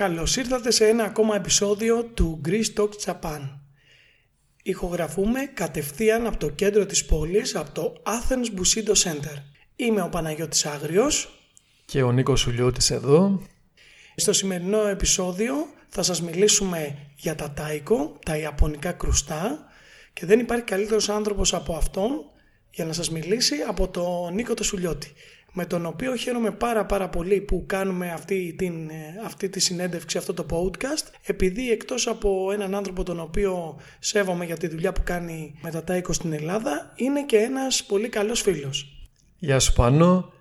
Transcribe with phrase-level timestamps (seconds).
[0.00, 3.40] Καλώς ήρθατε σε ένα ακόμα επεισόδιο του Greece Talk Japan.
[4.62, 9.42] Ηχογραφούμε κατευθείαν από το κέντρο της πόλης, από το Athens Bushido Center.
[9.76, 11.28] Είμαι ο Παναγιώτης Άγριος.
[11.84, 13.42] Και ο Νίκος Σουλιώτης εδώ.
[14.16, 15.54] Στο σημερινό επεισόδιο
[15.88, 19.58] θα σας μιλήσουμε για τα τάικο, τα ιαπωνικά κρουστά
[20.12, 22.10] και δεν υπάρχει καλύτερος άνθρωπος από αυτόν
[22.70, 25.12] για να σας μιλήσει από τον Νίκο το Σουλιώτη
[25.52, 30.18] με τον οποίο χαίρομαι πάρα πάρα πολύ που κάνουμε αυτή, την, ε, αυτή τη συνέντευξη,
[30.18, 35.00] αυτό το podcast, επειδή εκτός από έναν άνθρωπο τον οποίο σέβομαι για τη δουλειά που
[35.04, 39.00] κάνει με τα Τάικο στην Ελλάδα, είναι και ένας πολύ καλός φίλος.
[39.38, 40.32] Γεια σου Πάνο,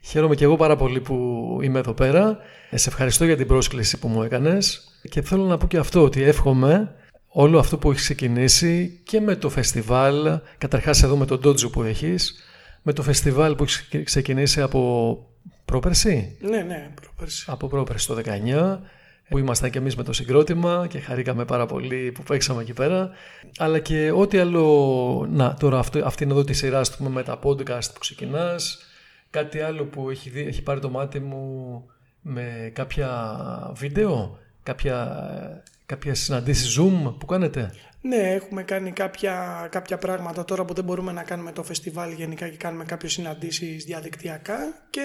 [0.00, 1.14] χαίρομαι και εγώ πάρα πολύ που
[1.62, 2.38] είμαι εδώ πέρα.
[2.70, 6.02] Ε, σε ευχαριστώ για την πρόσκληση που μου έκανες και θέλω να πω και αυτό,
[6.02, 6.94] ότι εύχομαι
[7.28, 11.82] όλο αυτό που έχεις ξεκινήσει και με το φεστιβάλ, καταρχάς εδώ με τον Ντότζο που
[11.82, 12.42] έχεις,
[12.86, 15.18] με το φεστιβάλ που έχεις ξεκινήσει από
[15.64, 17.44] πρόπερση; Ναι, ναι, πρόπερση.
[17.48, 18.78] Από πρόπερση το 19
[19.28, 23.10] που ήμασταν και εμείς με το συγκρότημα και χαρήκαμε πάρα πολύ που παίξαμε εκεί πέρα.
[23.58, 27.38] Αλλά και ό,τι άλλο, να τώρα αυτό, αυτή είναι εδώ τη σειρά πούμε, με τα
[27.42, 28.78] podcast που ξεκινάς,
[29.30, 31.84] κάτι άλλο που έχει, δει, έχει πάρει το μάτι μου
[32.20, 33.40] με κάποια
[33.74, 35.22] βίντεο, κάποια,
[35.86, 41.12] κάποια συναντήσεις Zoom που κάνετε; Ναι, έχουμε κάνει κάποια, κάποια πράγματα τώρα που δεν μπορούμε
[41.12, 44.58] να κάνουμε το φεστιβάλ γενικά και κάνουμε κάποιες συναντήσεις διαδικτυακά
[44.90, 45.02] και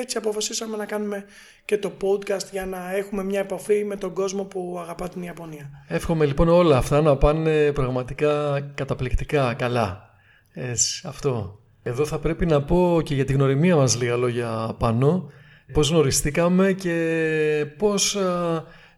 [0.00, 1.24] έτσι αποφασίσαμε να κάνουμε
[1.64, 5.70] και το podcast για να έχουμε μια επαφή με τον κόσμο που αγαπά την Ιαπωνία.
[5.88, 10.10] Εύχομαι λοιπόν όλα αυτά να πάνε πραγματικά καταπληκτικά καλά.
[10.52, 11.58] Έτσι, αυτό.
[11.82, 15.30] Εδώ θα πρέπει να πω και για τη γνωριμία μας λίγα λόγια πάνω.
[15.72, 18.16] Πώς γνωριστήκαμε και πώς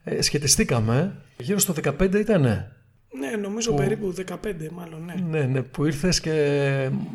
[0.08, 1.22] ε, σχετιστήκαμε.
[1.36, 2.72] Γύρω στο 15 ήτανε.
[3.18, 4.34] Ναι, νομίζω περίπου 15
[4.72, 5.14] μάλλον, ναι.
[5.14, 6.32] Ναι, ναι, που ήρθες και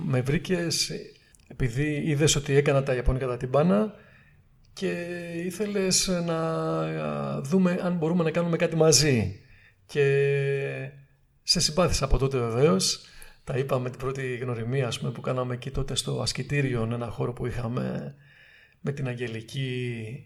[0.05, 0.91] με βρήκες
[1.47, 3.93] επειδή είδες ότι έκανα τα Ιαπωνικά τα τυμπάνα
[4.73, 4.91] και
[5.45, 9.39] ήθελες να δούμε αν μπορούμε να κάνουμε κάτι μαζί.
[9.85, 10.05] Και
[11.43, 13.05] σε συμπάθησα από τότε βεβαίως.
[13.43, 17.33] Τα είπαμε την πρώτη γνωριμία ας πούμε, που κάναμε εκεί τότε στο ασκητήριο, ένα χώρο
[17.33, 18.15] που είχαμε
[18.79, 20.25] με την Αγγελική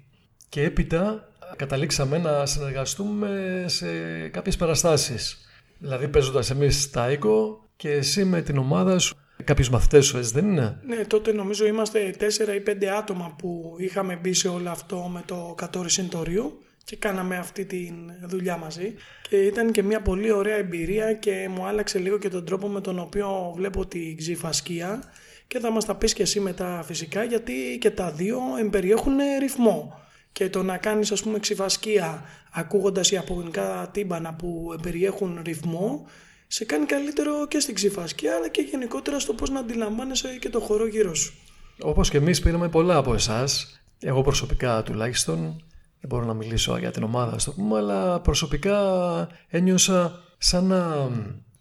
[0.50, 3.88] και έπειτα καταλήξαμε να συνεργαστούμε σε
[4.28, 5.38] κάποιες παραστάσεις.
[5.78, 9.16] Δηλαδή παίζοντας εμείς τα οίκο και εσύ με την ομάδα σου.
[9.44, 12.24] Κάποιους μαθητές σου, έτσι δεν είναι; Ναι, τότε νομίζω είμαστε 4
[12.56, 17.38] ή 5 άτομα που είχαμε μπει σε όλο αυτό με το Κατόρι Συντορίου και κάναμε
[17.38, 17.92] αυτή τη
[18.26, 18.94] δουλειά μαζί.
[19.30, 22.82] Και ήταν και μια πολύ ωραία εμπειρία και μου άλλαξε λίγο και τον τρόπο με
[22.82, 25.04] τον οποίο βλέπω την ξυφασκία.
[25.48, 30.05] Και θα μας τα πεις και εσύ μετά φυσικά γιατί και τα δύο εμπεριέχουν ρυθμό
[30.36, 36.06] και το να κάνεις ας πούμε ξυφασκία ακούγοντας ιαπωνικά τύμπανα που περιέχουν ρυθμό
[36.48, 40.60] σε κάνει καλύτερο και στην ξυφασκία αλλά και γενικότερα στο πώς να αντιλαμβάνεσαι και το
[40.60, 41.34] χώρο γύρω σου.
[41.82, 45.38] Όπως και εμείς πήραμε πολλά από εσάς, εγώ προσωπικά τουλάχιστον,
[46.00, 48.80] δεν μπορώ να μιλήσω για την ομάδα στο πούμε, αλλά προσωπικά
[49.48, 51.10] ένιωσα σαν να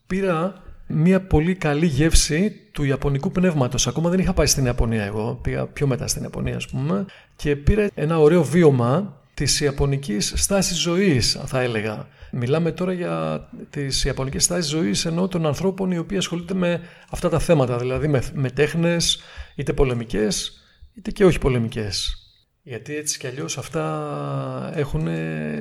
[0.06, 3.86] πήρα μια πολύ καλή γεύση του ιαπωνικού πνεύματος.
[3.86, 7.56] Ακόμα δεν είχα πάει στην Ιαπωνία εγώ, πήγα πιο μετά στην Ιαπωνία ας πούμε και
[7.56, 12.08] πήρα ένα ωραίο βίωμα της ιαπωνικής στάσης ζωής θα έλεγα.
[12.32, 16.80] Μιλάμε τώρα για τις ιαπωνικές στάσεις ζωής ενώ των ανθρώπων οι οποίοι ασχολούνται με
[17.10, 19.22] αυτά τα θέματα, δηλαδή με, με τέχνες
[19.54, 20.62] είτε πολεμικές
[20.94, 22.18] είτε και όχι πολεμικές.
[22.62, 25.08] Γιατί έτσι κι αλλιώς αυτά έχουν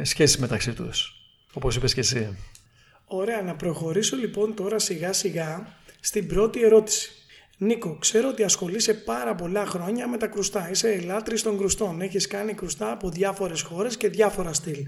[0.02, 1.14] σχέση μεταξύ τους,
[1.54, 2.38] όπως είπες και εσύ.
[3.06, 5.68] Ωραία, να προχωρήσω λοιπόν τώρα σιγά σιγά
[6.00, 7.12] στην πρώτη ερώτηση.
[7.64, 10.70] Νίκο, ξέρω ότι ασχολείσαι πάρα πολλά χρόνια με τα κρουστά.
[10.70, 12.02] Είσαι λάτρης των κρουστών.
[12.02, 14.88] Έχεις κάνει κρουστά από διάφορες χώρες και διάφορα στυλ.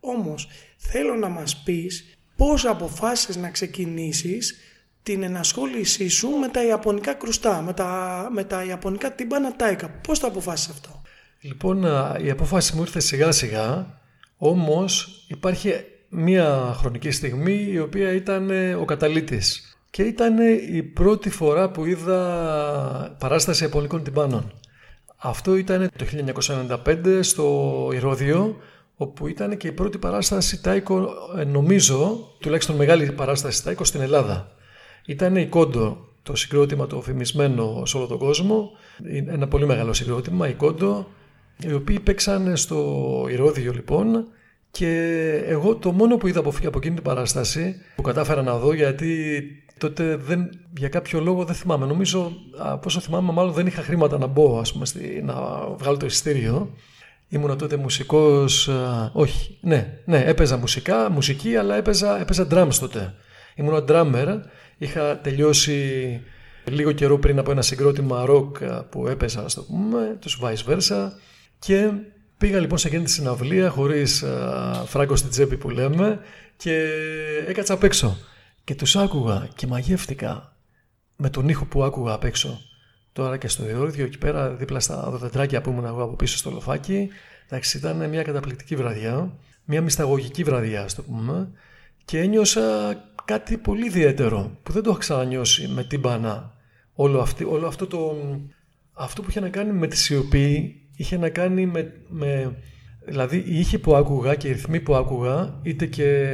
[0.00, 4.58] Όμως, θέλω να μας πεις πώς αποφάσισες να ξεκινήσεις
[5.02, 9.88] την ενασχόλησή σου με τα ιαπωνικά κρουστά, με τα, με τα ιαπωνικά τύμπανα τάικα.
[9.88, 11.02] Πώς το αποφάσισες αυτό;
[11.40, 11.82] Λοιπόν,
[12.22, 14.00] η απόφαση μου ήρθε σιγά σιγά,
[14.36, 15.72] όμως υπάρχει
[16.08, 20.38] μία χρονική στιγμή η οποία ήταν ε, ο καταλήτης και ήταν
[20.72, 24.52] η πρώτη φορά που είδα παράσταση Ιαπωνικών τυμπάνων.
[25.16, 26.04] Αυτό ήταν το
[26.84, 28.56] 1995 στο Ηρώδιο
[28.96, 31.08] όπου ήταν και η πρώτη παράσταση τάικο
[31.38, 34.52] ε, νομίζω, τουλάχιστον μεγάλη παράσταση τάικο στην Ελλάδα.
[35.06, 38.70] Ήταν η Κόντο, το συγκρότημα το φημισμένο σε όλο τον κόσμο,
[39.28, 41.06] ένα πολύ μεγάλο συγκρότημα, η Κόντο,
[41.66, 44.26] οι οποίοι παίξαν στο Ηρώδιο λοιπόν
[44.70, 48.72] και εγώ το μόνο που είδα από, από εκείνη την παράσταση που κατάφερα να δω
[48.72, 49.32] γιατί
[49.78, 51.86] τότε δεν, για κάποιο λόγο δεν θυμάμαι.
[51.86, 55.34] Νομίζω, από όσο θυμάμαι, μάλλον δεν είχα χρήματα να μπω, ας πούμε, στη, να
[55.78, 56.74] βγάλω το ειστήριο.
[57.28, 58.70] Ήμουνα τότε μουσικός,
[59.12, 63.14] όχι, ναι, ναι, έπαιζα μουσικά, μουσική, αλλά έπαιζα, έπαιζα drums τότε.
[63.54, 64.40] Ήμουνα drummer,
[64.78, 66.20] είχα τελειώσει
[66.64, 71.08] λίγο καιρό πριν από ένα συγκρότημα rock που έπαιζα, ας το πούμε, τους vice versa
[71.58, 71.90] και
[72.38, 74.24] Πήγα λοιπόν σε εκείνη τη συναυλία χωρίς
[74.86, 76.20] φράγκο στην τσέπη που λέμε
[76.56, 76.88] και
[77.46, 78.16] έκατσα απ' έξω.
[78.66, 80.56] Και τους άκουγα και μαγεύτηκα
[81.16, 82.60] με τον ήχο που άκουγα απ' έξω.
[83.12, 86.50] Τώρα και στο διόρυδιο εκεί πέρα δίπλα στα δωδετράκια που ήμουν εγώ από πίσω στο
[86.50, 87.08] λοφάκι.
[87.46, 89.32] Εντάξει, ήταν μια καταπληκτική βραδιά,
[89.64, 91.50] μια μυσταγωγική βραδιά, ας το πούμε,
[92.04, 96.54] και ένιωσα κάτι πολύ ιδιαίτερο που δεν το είχα ξανανιώσει με την μπανά.
[96.94, 98.16] Όλο, αυτή, όλο αυτό, το,
[98.92, 102.56] αυτό που είχε να κάνει με τη σιωπή είχε να κάνει με, με
[103.06, 106.28] Δηλαδή οι ήχοι που άκουγα και οι ρυθμοί που άκουγα, είτε και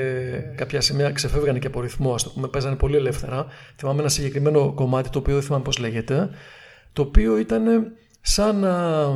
[0.54, 3.46] κάποια σημεία ξεφεύγανε και από ρυθμό, ας το πούμε, παίζανε πολύ ελεύθερα.
[3.76, 6.30] Θυμάμαι ένα συγκεκριμένο κομμάτι, το οποίο δεν θυμάμαι πώς λέγεται,
[6.92, 9.08] το οποίο ήταν σαν να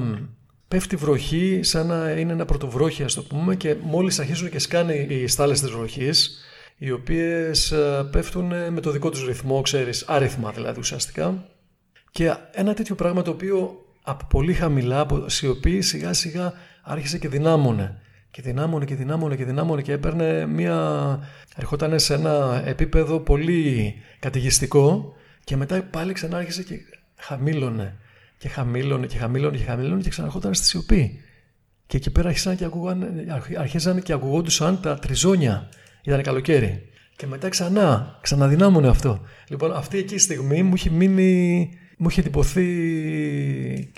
[0.68, 4.94] πέφτει βροχή, σαν να είναι ένα πρωτοβρόχι, ας το πούμε, και μόλις αρχίζουν και σκάνε
[4.94, 6.38] οι στάλες της βροχής,
[6.78, 11.44] οι οποίες ε, πέφτουν με το δικό τους ρυθμό, ξέρεις, άριθμα δηλαδή ουσιαστικά.
[12.10, 16.52] Και ένα τέτοιο πράγμα το οποίο από πολύ χαμηλά, από σιωπή, σιγά σιγά
[16.86, 18.00] άρχισε και δυνάμωνε.
[18.30, 21.18] Και δυνάμωνε και δυνάμωνε και δυνάμωνε και έπαιρνε μια...
[21.56, 26.74] ερχόταν σε ένα επίπεδο πολύ κατηγιστικό και μετά πάλι ξανά άρχισε και
[27.16, 27.96] χαμήλωνε.
[28.38, 31.20] Και χαμήλωνε και χαμήλωνε και χαμήλωνε και ξαναρχόταν στη σιωπή.
[31.86, 33.04] Και εκεί πέρα άρχισαν και, ακούγαν,
[33.58, 35.68] αρχίζαν και ακουγόντουσαν τα τριζόνια.
[36.02, 36.88] Ήταν καλοκαίρι.
[37.16, 39.20] Και μετά ξανά, ξαναδυνάμωνε αυτό.
[39.48, 42.66] Λοιπόν, αυτή εκεί η στιγμή μου είχε μείνει, μου είχε τυπωθεί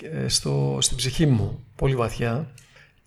[0.01, 2.51] ε, στο, στην ψυχή μου πολύ βαθιά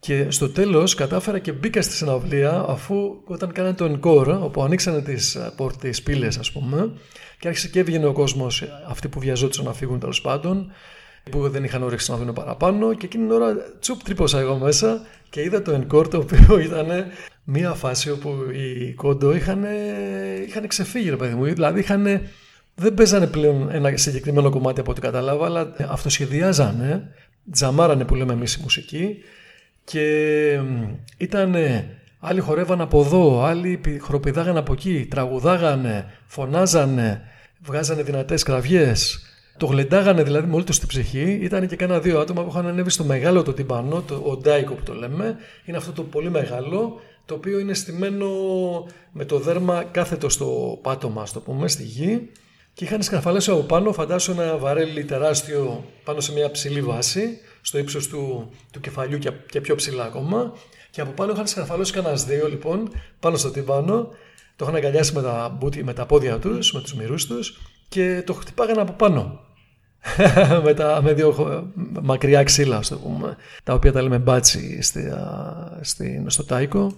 [0.06, 5.02] και στο τέλος κατάφερα και μπήκα στη συναυλία αφού όταν κάνανε το encore, όπου ανοίξανε
[5.02, 6.92] τις, ε, τις πύλες ας πούμε
[7.38, 10.72] και άρχισε και έβγαινε ο κόσμος, αυτοί που βιαζόντουσαν να φύγουν τέλος πάντων,
[11.30, 15.06] που δεν είχαν όρεξη να δουν παραπάνω και εκείνη την ώρα τσουπ τρύπωσα εγώ μέσα
[15.30, 16.88] και είδα το encore το οποίο ήταν
[17.44, 19.64] μια φάση όπου οι κόντο είχαν,
[20.46, 22.02] είχαν ξεφύγει ρε παιδί μου, δηλαδή είχαν,
[22.74, 27.14] δεν παίζανε πλέον ένα συγκεκριμένο κομμάτι από ό,τι κατάλαβα αλλά αυτοσχεδιάζανε,
[27.52, 29.16] τζαμάρανε που λέμε εμείς η μουσική
[29.84, 30.60] και
[31.16, 31.56] ήταν
[32.20, 37.20] άλλοι χορεύαν από εδώ, άλλοι χροπηδάγανε από εκεί, τραγουδάγανε, φωνάζανε,
[37.60, 39.26] βγάζανε δυνατές κραυγές.
[39.56, 41.38] Το γλεντάγανε δηλαδή με όλη τους την ψυχή.
[41.42, 44.82] Ήταν και κάνα δύο άτομα που είχαν ανέβει στο μεγάλο το τυμπανό, το οντάικο που
[44.82, 45.36] το λέμε.
[45.64, 48.28] Είναι αυτό το πολύ μεγάλο, το οποίο είναι στημένο
[49.12, 52.30] με το δέρμα κάθετο στο πάτωμα, το πούμε, στη γη.
[52.74, 57.78] Και είχαν σκαρφαλέσει από πάνω, φαντάσου ένα βαρέλι τεράστιο πάνω σε μια ψηλή βάση στο
[57.78, 60.52] ύψος του, του κεφαλιού και, και πιο ψηλά ακόμα.
[60.90, 64.08] Και από πάνω είχαν σκαρφαλώσει κανένας δύο λοιπόν πάνω στο τύμπανο.
[64.56, 68.32] Το είχαν αγκαλιάσει με τα, με τα πόδια τους, με τους μυρούς τους και το
[68.32, 69.40] χτυπάγανε από πάνω.
[70.64, 71.34] με, τα, με δύο
[72.02, 75.12] μακριά ξύλα, το πούμε, τα οποία τα λέμε μπάτσι στη,
[75.80, 76.96] στη, στο τάικο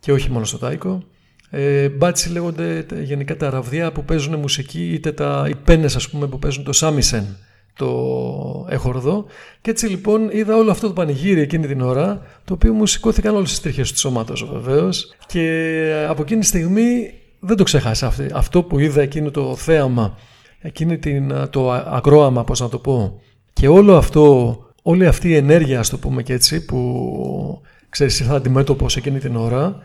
[0.00, 1.02] και όχι μόνο στο τάικο.
[1.50, 6.26] Ε, μπάτσι λέγονται γενικά τα ραβδιά που παίζουν μουσική είτε τα, οι πένες ας πούμε
[6.26, 7.36] που παίζουν το σάμισεν
[7.76, 9.24] το έχορδο.
[9.60, 13.34] Και έτσι λοιπόν είδα όλο αυτό το πανηγύρι εκείνη την ώρα, το οποίο μου σηκώθηκαν
[13.34, 15.14] όλες τις τρίχε του σώματος βεβαίως.
[15.26, 20.18] Και από εκείνη τη στιγμή δεν το ξέχασα αυτό που είδα εκείνο το θέαμα,
[20.58, 23.20] εκείνη την, το ακρόαμα, πώς να το πω.
[23.52, 28.34] Και όλο αυτό, όλη αυτή η ενέργεια, ας το πούμε και έτσι, που ξέρεις ήρθα
[28.34, 29.78] αντιμέτωπος εκείνη την ώρα,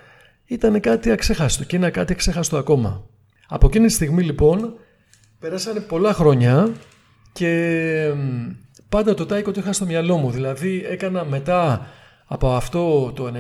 [0.46, 3.04] ήταν κάτι αξέχαστο και είναι κάτι αξέχαστο ακόμα.
[3.48, 4.74] Από εκείνη τη στιγμή λοιπόν,
[5.40, 6.72] περάσανε πολλά χρόνια
[7.34, 8.14] και
[8.90, 10.32] πάντα το τάικο το είχα στο μυαλό μου.
[10.32, 11.88] Δηλαδή έκανα μετά
[12.26, 13.32] από αυτό το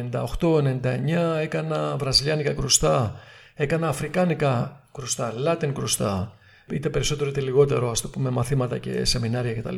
[0.41, 3.15] 98-99 έκανα βραζιλιάνικα κρουστά,
[3.55, 6.33] έκανα αφρικάνικα κρουστά, λάτιν κρουστά,
[6.71, 9.75] είτε περισσότερο είτε λιγότερο ας το πούμε μαθήματα και σεμινάρια κτλ.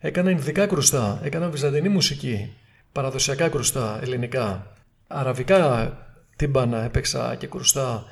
[0.00, 2.52] Έκανα ινδικά κρουστά, έκανα βυζαντινή μουσική,
[2.92, 4.72] παραδοσιακά κρουστά, ελληνικά,
[5.06, 5.92] αραβικά
[6.36, 8.04] τύμπανα έπαιξα και κρουστά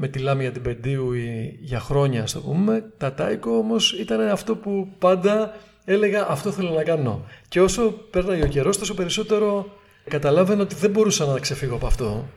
[0.00, 1.12] με τη Λάμια την Πεντίου
[1.60, 2.84] για χρόνια, ας το πούμε.
[2.96, 7.24] Τα Τάικο όμως ήταν αυτό που πάντα έλεγα αυτό θέλω να κάνω.
[7.48, 9.72] Και όσο πέρναγε ο καιρός, τόσο περισσότερο
[10.08, 12.28] καταλάβαινα ότι δεν μπορούσα να ξεφύγω από αυτό.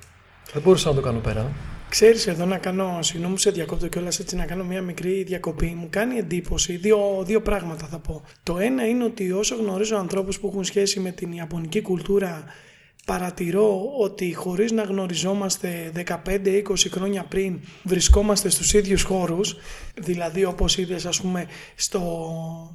[0.53, 1.51] Δεν μπορούσα να το κάνω πέρα.
[1.89, 5.75] Ξέρεις εδώ να κάνω, συγγνώμη σε διακόπτω κιόλας έτσι να κάνω μια μικρή διακοπή.
[5.80, 8.24] Μου κάνει εντύπωση, δύο, δύο πράγματα θα πω.
[8.44, 12.44] Το ένα είναι ότι όσο γνωρίζω ανθρώπους που έχουν σχέση με την Ιαπωνική κουλτούρα
[13.05, 15.91] παρατηρώ ότι χωρίς να γνωριζόμαστε
[16.25, 19.58] 15-20 χρόνια πριν βρισκόμαστε στους ίδιους χώρους,
[19.96, 22.01] δηλαδή όπως είδες ας πούμε στο,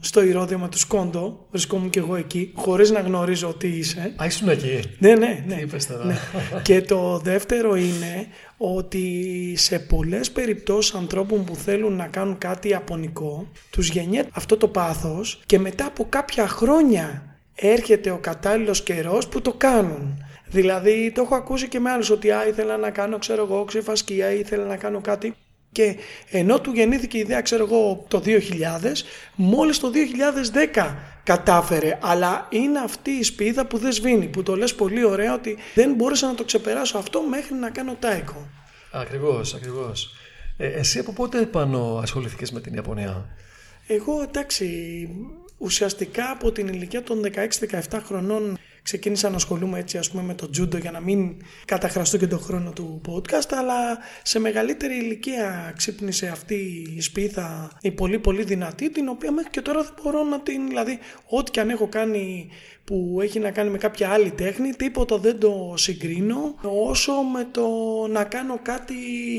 [0.00, 4.14] στο Ηρώδιο με του Σκόντο, βρισκόμουν και εγώ εκεί, χωρίς να γνωρίζω τι είσαι.
[4.23, 4.80] Α, ήσουν εκεί.
[4.99, 5.64] Ναι, ναι, ναι.
[6.04, 6.16] ναι.
[6.62, 13.49] και το δεύτερο είναι ότι σε πολλές περιπτώσεις ανθρώπων που θέλουν να κάνουν κάτι απονικό,
[13.71, 19.41] τους γεννιέται αυτό το πάθος και μετά από κάποια χρόνια έρχεται ο κατάλληλος καιρός που
[19.41, 20.25] το κάνουν.
[20.47, 24.33] Δηλαδή το έχω ακούσει και με άλλους ότι α, ήθελα να κάνω ξέρω εγώ ξεφασκία
[24.33, 25.35] ή ήθελα να κάνω κάτι
[25.73, 25.97] και
[26.31, 28.41] ενώ του γεννήθηκε η ιδέα ξέρω εγώ το 2000
[29.35, 29.91] μόλις το
[30.75, 31.99] 2010 κατάφερε.
[32.03, 35.95] Αλλά είναι αυτή η σπίδα που δεν σβήνει, που το λες πολύ ωραία ότι δεν
[35.95, 38.49] μπόρεσα να το ξεπεράσω αυτό μέχρι να κάνω τάικο.
[38.93, 40.15] Ακριβώς, ακριβώς.
[40.57, 43.27] Ε, εσύ από πότε πάνω ασχοληθήκες με την Ιαπωνία;
[43.87, 44.67] Εγώ εντάξει,
[45.59, 47.23] ουσιαστικά από την ηλικία των
[47.91, 52.17] 16-17 χρονών ξεκίνησα να ασχολούμαι έτσι ας πούμε με το τζούντο για να μην καταχραστώ
[52.17, 58.19] και τον χρόνο του podcast αλλά σε μεγαλύτερη ηλικία ξύπνησε αυτή η σπίθα η πολύ
[58.19, 60.99] πολύ δυνατή την οποία μέχρι και τώρα δεν μπορώ να την δηλαδή
[61.29, 62.49] ό,τι και αν έχω κάνει
[62.85, 67.69] που έχει να κάνει με κάποια άλλη τέχνη τίποτα δεν το συγκρίνω όσο με το
[68.11, 68.95] να κάνω κάτι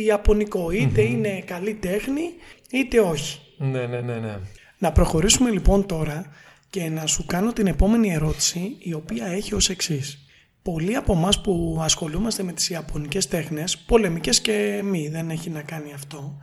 [0.06, 2.34] ιαπωνικό είναι καλή τέχνη
[2.72, 3.40] είτε όχι.
[3.58, 4.40] Ναι, ναι, ναι, ναι.
[4.78, 6.26] Να προχωρήσουμε λοιπόν τώρα
[6.70, 10.20] και να σου κάνω την επόμενη ερώτηση η οποία έχει ως εξής.
[10.62, 15.62] Πολλοί από εμάς που ασχολούμαστε με τις ιαπωνικές τέχνες, πολεμικές και μη, δεν έχει να
[15.62, 16.38] κάνει αυτό,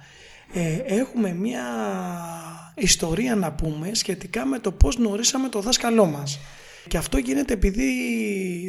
[0.52, 1.62] ε, έχουμε μια
[2.74, 6.38] ιστορία να πούμε σχετικά με το πώς γνωρίσαμε το δάσκαλό μας.
[6.88, 7.90] Και αυτό γίνεται επειδή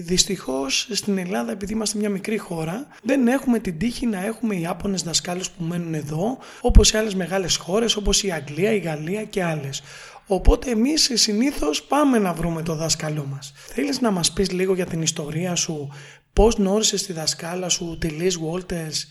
[0.05, 5.01] δυστυχώς στην Ελλάδα, επειδή είμαστε μια μικρή χώρα, δεν έχουμε την τύχη να έχουμε Ιάπωνες
[5.01, 9.43] δασκάλους που μένουν εδώ, όπως σε άλλες μεγάλες χώρες, όπως η Αγγλία, η Γαλλία και
[9.43, 9.84] άλλες.
[10.27, 13.53] Οπότε εμείς συνήθως πάμε να βρούμε το δάσκαλό μας.
[13.55, 15.89] Θέλεις να μας πεις λίγο για την ιστορία σου,
[16.34, 19.07] πώς γνώρισες τη δασκάλα σου, τη Liz Walters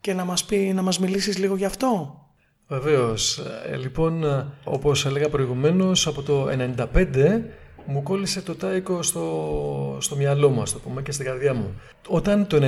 [0.00, 2.22] και να μας, πει, να μας μιλήσεις λίγο γι' αυτό;
[2.68, 3.38] Βεβαίως.
[3.70, 4.24] Ε, λοιπόν,
[4.64, 7.42] όπως έλεγα προηγουμένως, από το 1995
[7.90, 11.80] μου κόλλησε το τάικο στο, στο μυαλό μου, το πούμε, και στην καρδιά μου.
[12.08, 12.62] Όταν το 97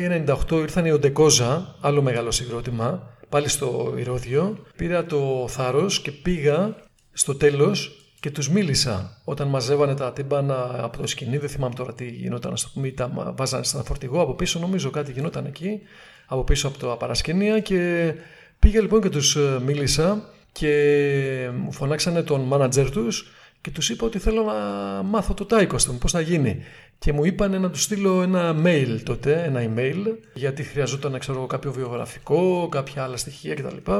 [0.00, 6.10] ή 98 ήρθαν οι Οντεκόζα, άλλο μεγάλο συγκρότημα, πάλι στο Ηρώδιο, πήρα το θάρρος και
[6.10, 6.76] πήγα
[7.12, 11.94] στο τέλος και τους μίλησα όταν μαζεύανε τα τύμπανα από το σκηνή, δεν θυμάμαι τώρα
[11.94, 15.80] τι γινόταν, στο πούμε, τα βάζανε στα φορτηγό από πίσω, νομίζω κάτι γινόταν εκεί,
[16.26, 18.12] από πίσω από τα παρασκηνία και
[18.58, 20.22] πήγα λοιπόν και τους ε, μίλησα
[20.52, 24.54] και μου φωνάξανε τον μάνατζερ τους και τους είπα ότι θέλω να
[25.02, 26.62] μάθω το τάικο μου, πώς θα γίνει.
[26.98, 31.46] Και μου είπαν να τους στείλω ένα mail τότε, ένα email, γιατί χρειαζόταν να ξέρω
[31.46, 33.90] κάποιο βιογραφικό, κάποια άλλα στοιχεία κτλ.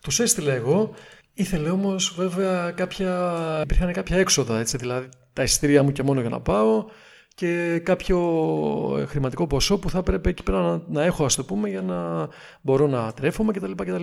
[0.00, 0.94] Τους έστειλα εγώ
[1.34, 3.60] Ήθελε όμως βέβαια κάποια.
[3.62, 6.84] υπήρχαν κάποια έξοδα, έτσι, δηλαδή τα ειστήρια μου και μόνο για να πάω
[7.34, 8.18] και κάποιο
[9.08, 12.28] χρηματικό ποσό που θα έπρεπε εκεί πέρα να, να έχω, ας το πούμε, για να
[12.60, 13.72] μπορώ να τρέφομαι κτλ.
[13.72, 14.02] κτλ.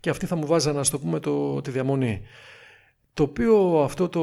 [0.00, 2.22] Και αυτοί θα μου βάζανε, ας το πούμε, το, τη διαμονή.
[3.14, 4.20] Το οποίο αυτό το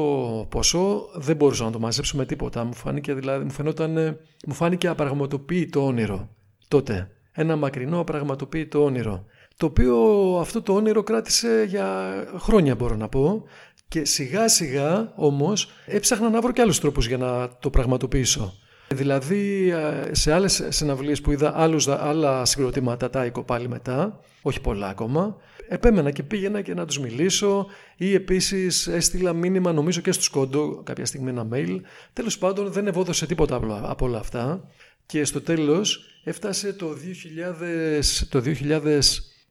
[0.48, 2.64] ποσό δεν μπορούσα να το μαζέψω με τίποτα.
[2.64, 6.28] Μου φάνηκε, δηλαδή, μου φαινόταν, μου φάνηκε απραγματοποιητό όνειρο
[6.68, 7.10] τότε.
[7.32, 9.24] Ένα μακρινό απραγματοποιητό όνειρο
[9.56, 9.96] το οποίο
[10.40, 13.44] αυτό το όνειρο κράτησε για χρόνια μπορώ να πω
[13.88, 18.54] και σιγά σιγά όμως έψαχνα να βρω και άλλους τρόπους για να το πραγματοποιήσω.
[18.88, 19.72] Δηλαδή
[20.10, 25.36] σε άλλες συναυλίες που είδα άλλους, άλλα συγκροτήματα τάικο πάλι μετά, όχι πολλά ακόμα,
[25.68, 27.66] επέμενα και πήγαινα και να τους μιλήσω
[27.96, 31.80] ή επίσης έστειλα μήνυμα νομίζω και στους κόντο κάποια στιγμή ένα mail.
[32.12, 34.68] Τέλος πάντων δεν ευόδωσε τίποτα από όλα αυτά
[35.06, 38.42] και στο τέλος έφτασε το 2000, το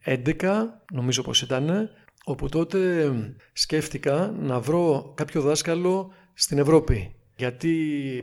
[0.05, 0.53] 11
[0.93, 1.89] νομίζω πως ήταν
[2.23, 3.11] όπου τότε
[3.53, 7.73] σκέφτηκα να βρω κάποιο δάσκαλο στην Ευρώπη γιατί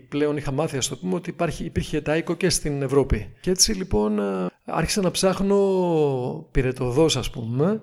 [0.09, 3.33] πλέον είχα μάθει ας το πούμε ότι υπάρχει, υπήρχε τάικο και στην Ευρώπη.
[3.41, 4.21] Και έτσι λοιπόν
[4.65, 5.59] άρχισα να ψάχνω
[6.51, 7.83] πυρετοδός ας πούμε.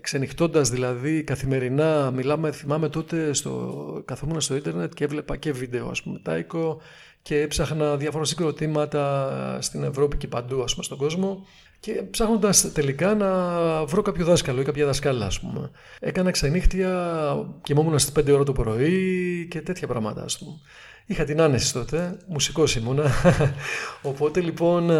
[0.00, 6.02] Ξενυχτώντας δηλαδή καθημερινά μιλάμε θυμάμαι τότε στο, καθόμουν στο ίντερνετ και έβλεπα και βίντεο ας
[6.02, 6.80] πούμε τάικο
[7.22, 11.46] και έψαχνα διάφορα συγκροτήματα στην Ευρώπη και παντού ας πούμε στον κόσμο
[11.84, 15.70] και ψάχνοντας τελικά να βρω κάποιο δάσκαλο ή κάποια δασκάλα, ας πούμε.
[16.00, 17.12] Έκανα ξενύχτια
[17.62, 20.52] και ήμουν στις 5 ώρα το πρωί και τέτοια πράγματα, ας πούμε.
[21.06, 23.10] Είχα την άνεση τότε, μουσικός ήμουνα.
[24.10, 24.90] Οπότε λοιπόν,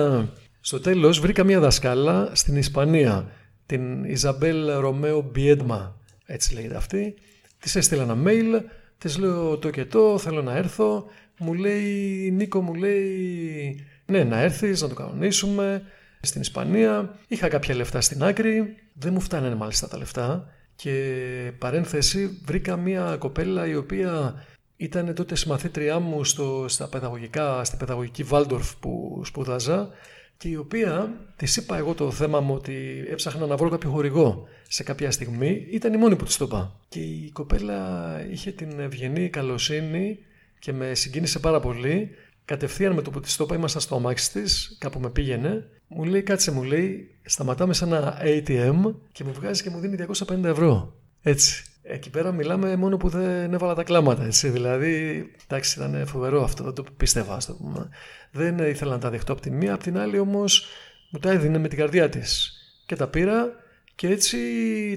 [0.60, 3.30] στο τέλος βρήκα μια δασκάλα στην Ισπανία,
[3.66, 7.14] την Ιζαμπέλ Ρομέρο Μπιέντμα, έτσι λέγεται αυτή.
[7.58, 8.62] Της έστειλα ένα mail,
[8.98, 11.04] της λέω το και το, θέλω να έρθω.
[11.38, 15.82] Μου λέει, Νίκο, μου λέει, ναι, να έρθεις, να το κανονίσουμε
[16.24, 17.18] στην Ισπανία.
[17.28, 18.76] Είχα κάποια λεφτά στην άκρη.
[18.92, 20.46] Δεν μου φτάνανε μάλιστα τα λεφτά.
[20.76, 24.44] Και παρένθεση βρήκα μια κοπέλα η οποία
[24.76, 29.90] ήταν τότε συμμαθήτριά μου στο, στα παιδαγωγικά, στην παιδαγωγική Βάλντορφ που σπούδαζα
[30.36, 34.48] και η οποία της είπα εγώ το θέμα μου ότι έψαχνα να βρω κάποιο χορηγό
[34.68, 35.66] σε κάποια στιγμή.
[35.70, 36.80] Ήταν η μόνη που της το είπα.
[36.88, 40.18] Και η κοπέλα είχε την ευγενή καλοσύνη
[40.58, 42.10] και με συγκίνησε πάρα πολύ.
[42.44, 46.04] Κατευθείαν με το που της το είπα, ήμασταν στο αμάξι της, κάπου με πήγαινε μου
[46.04, 49.96] λέει, κάτσε, μου λέει, σταματάμε σε ένα ATM και μου βγάζει και μου δίνει
[50.26, 50.94] 250 ευρώ.
[51.22, 51.64] Έτσι.
[51.82, 54.48] Εκεί πέρα μιλάμε μόνο που δεν έβαλα τα κλάματα, έτσι.
[54.48, 57.88] Δηλαδή, εντάξει, ήταν φοβερό αυτό, δεν το πίστευα, ας πούμε.
[58.30, 60.66] Δεν ήθελα να τα δεχτώ από τη μία, από την άλλη όμως
[61.10, 62.52] μου τα έδινε με την καρδιά της.
[62.86, 63.48] Και τα πήρα
[63.94, 64.38] και έτσι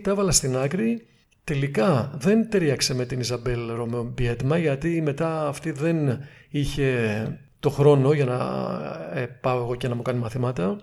[0.03, 1.07] τα έβαλα στην άκρη
[1.47, 8.13] τελικά δεν ταιριάξε με την Ιζαμπέλ Ρομέρο Μπιέντμα γιατί μετά αυτή δεν είχε το χρόνο
[8.13, 8.39] για να
[9.19, 10.77] ε, πάω εγώ και να μου κάνει μαθήματα.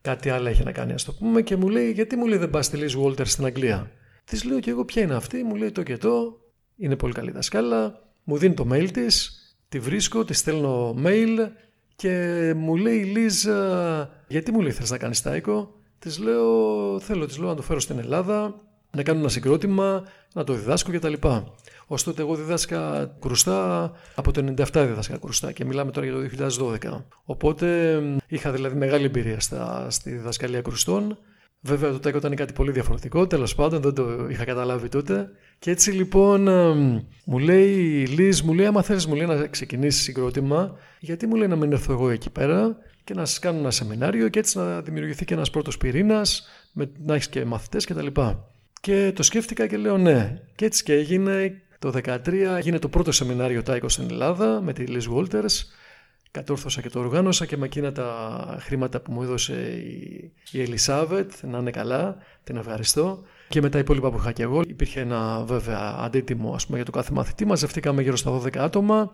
[0.00, 2.50] Κάτι άλλο έχει να κάνει, ας το πούμε, και μου λέει: Γιατί μου λέει δεν
[2.50, 3.90] πας στη Liz Walter στην Αγγλία;
[4.24, 6.40] Της λέω και εγώ ποια είναι αυτή, μου λέει το και το,
[6.76, 11.48] είναι πολύ καλή δασκάλα, μου δίνει το mail της, τη βρίσκω, της στέλνω mail
[11.96, 13.46] και μου λέει Λίζ,
[14.28, 17.80] γιατί μου λέει θες να κάνεις τάικο; Της λέω, θέλω, της λέω να το φέρω
[17.80, 20.02] στην Ελλάδα, να κάνω ένα συγκρότημα,
[20.34, 21.12] να το διδάσκω κτλ.
[21.86, 26.48] Ω τότε εγώ διδάσκα κρουστά, από το 97 διδάσκα κρουστά και μιλάμε τώρα για το
[26.82, 27.04] 2012.
[27.24, 31.18] Οπότε είχα δηλαδή μεγάλη εμπειρία στα, στη διδασκαλία κρουστών.
[31.60, 35.28] Βέβαια το τέκο ήταν κάτι πολύ διαφορετικό, τέλος πάντων δεν το είχα καταλάβει τότε.
[35.58, 36.42] Και έτσι λοιπόν
[37.24, 41.34] μου λέει η Λίζ, μου λέει άμα θέλεις μου λέει να ξεκινήσεις συγκρότημα, γιατί μου
[41.34, 44.58] λέει να μην έρθω εγώ εκεί πέρα και να σας κάνω ένα σεμινάριο και έτσι
[44.58, 46.48] να δημιουργηθεί και ένας πρώτος πυρήνας,
[47.04, 48.06] να έχεις και μαθητές κτλ.
[48.06, 48.34] Και,
[48.80, 50.40] και το σκέφτηκα και λέω ναι.
[50.54, 54.84] Και έτσι και έγινε το 2013 έγινε το πρώτο σεμινάριο Τάικος στην Ελλάδα με τη
[54.88, 55.54] Liz Walters.
[56.30, 61.32] Κατόρθωσα και το οργάνωσα και με εκείνα τα χρήματα που μου έδωσε η, η Ελισάβετ,
[61.42, 63.22] να είναι καλά, την ευχαριστώ.
[63.48, 66.86] Και με τα υπόλοιπα που είχα και εγώ, υπήρχε ένα βέβαια αντίτιμο ας πούμε, για
[66.86, 67.44] το κάθε μαθητή.
[67.44, 69.10] Μαζευτήκαμε γύρω στα 12 άτομα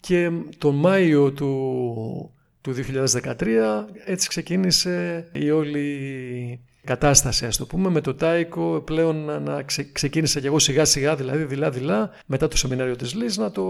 [0.00, 2.74] και τον Μάιο του, του
[3.22, 9.62] 2013 έτσι ξεκίνησε η όλη κατάσταση ας το πούμε με το Τάικο πλέον να, να
[9.62, 13.50] ξε, ξεκίνησα και εγώ σιγά σιγά δηλαδή δειλά δειλά μετά το σεμινάριο της Λύς να
[13.50, 13.64] το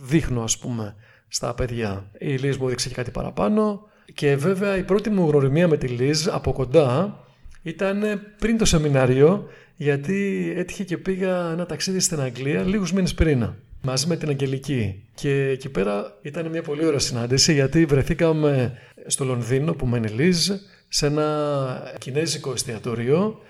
[0.00, 0.94] δείχνω ας πούμε
[1.28, 2.10] στα παιδιά.
[2.18, 3.80] Η Λύς μου έδειξε και κάτι παραπάνω
[4.14, 7.18] και βέβαια η πρώτη μου γνωριμία με τη Λύς από κοντά
[7.62, 8.02] ήταν
[8.38, 9.46] πριν το σεμινάριο
[9.76, 13.50] γιατί έτυχε και πήγα ένα ταξίδι στην Αγγλία λίγους μήνες πριν
[13.82, 15.04] μαζί με την Αγγελική.
[15.14, 18.72] Και εκεί πέρα ήταν μια πολύ ωραία συνάντηση γιατί βρεθήκαμε
[19.06, 20.50] στο Λονδίνο που μένει Λίζ
[20.94, 23.40] σε ένα κινέζικο εστιατόριο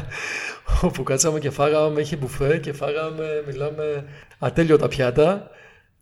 [0.82, 4.04] όπου κάτσαμε και φάγαμε, είχε μπουφέ και φάγαμε, μιλάμε,
[4.38, 5.50] ατέλειωτα πιάτα.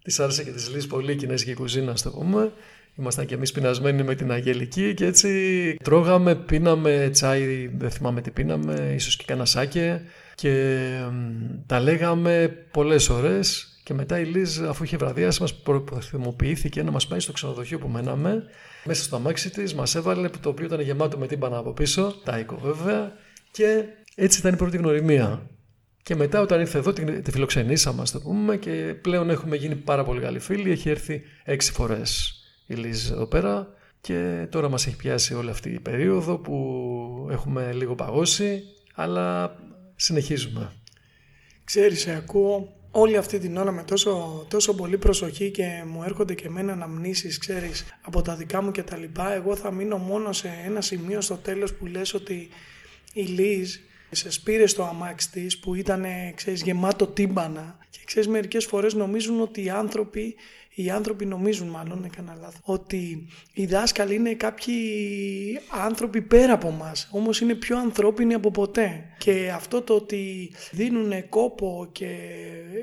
[0.03, 2.53] Της άρεσε και της λύσει πολύ η κινέζικη κουζίνα, ας το πούμε.
[2.99, 8.31] Ήμασταν και εμείς πεινασμένοι με την Αγγελική και έτσι τρώγαμε, πίναμε τσάι, δεν θυμάμαι τι
[8.31, 10.03] πίναμε, ίσως και κανένα σάκε
[10.35, 10.79] και
[11.67, 13.74] τα λέγαμε πολλές ώρες.
[13.85, 17.89] Και μετά η Λίζ, αφού είχε βραδιάσει, μας προθυμοποιήθηκε να μας πάει στο ξενοδοχείο που
[17.89, 18.45] μέναμε
[18.85, 22.57] μέσα στο αμάξι της, μας έβαλε το οποίο ήταν γεμάτο με τύμπανα από πίσω, τάικο
[22.57, 23.13] βέβαια,
[23.51, 25.51] και έτσι ήταν η πρώτη γνωριμία.
[26.03, 29.75] Και μετά όταν ήρθε εδώ τη, τη φιλοξενήσαμε, ας το πούμε, και πλέον έχουμε γίνει
[29.75, 30.71] πάρα πολύ καλοί φίλοι.
[30.71, 32.35] Έχει έρθει έξι φορές
[32.67, 33.69] η Λίζ εδώ πέρα
[34.01, 38.63] και τώρα μας έχει πιάσει όλη αυτή η περίοδο που έχουμε λίγο παγώσει,
[38.95, 39.57] αλλά
[39.97, 40.73] συνεχίζουμε.
[41.65, 46.35] Ξέρεις, σε ακούω όλη αυτή την ώρα με τόσο, τόσο πολύ προσοχή και μου έρχονται
[46.35, 50.33] και εμένα αναμνήσεις, ξέρεις, από τα δικά μου και τα λοιπά, εγώ θα μείνω μόνο
[50.33, 52.49] σε ένα σημείο στο τέλος που λες ότι
[53.13, 53.77] η Λίζ
[54.11, 56.05] σε σπήρε στο αμάξι της που ήταν
[56.35, 57.79] ξέρεις, γεμάτο τύμπανα.
[57.91, 60.35] Και ξέρεις μερικές φορές νομίζουν ότι οι άνθρωποι
[60.75, 64.81] οι άνθρωποι νομίζουν μάλλον, έκανα λάθος, ότι οι δάσκαλοι είναι κάποιοι
[65.85, 69.05] άνθρωποι πέρα από μας, όμως είναι πιο ανθρώπινοι από ποτέ.
[69.19, 72.17] Και αυτό το ότι δίνουν κόπο και,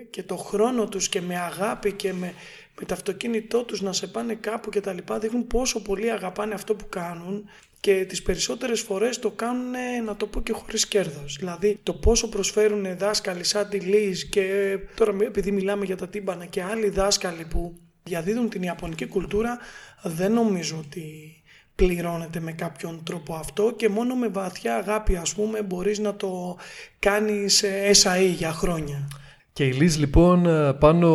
[0.09, 2.33] και το χρόνο τους και με αγάπη και με,
[2.79, 6.53] με το αυτοκίνητό τους να σε πάνε κάπου και τα λοιπά δείχνουν πόσο πολύ αγαπάνε
[6.53, 7.49] αυτό που κάνουν
[7.81, 9.71] και τις περισσότερες φορές το κάνουν
[10.05, 11.35] να το πω και χωρίς κέρδος.
[11.39, 16.45] Δηλαδή το πόσο προσφέρουν δάσκαλοι σαν τη Λίζ και τώρα επειδή μιλάμε για τα τύμπανα
[16.45, 19.57] και άλλοι δάσκαλοι που διαδίδουν την Ιαπωνική κουλτούρα
[20.03, 21.35] δεν νομίζω ότι
[21.75, 26.57] πληρώνεται με κάποιον τρόπο αυτό και μόνο με βαθιά αγάπη ας πούμε μπορείς να το
[26.99, 27.63] κάνεις
[28.03, 29.07] SAE για χρόνια.
[29.53, 30.47] Και η Λίζ λοιπόν
[30.79, 31.07] πάνω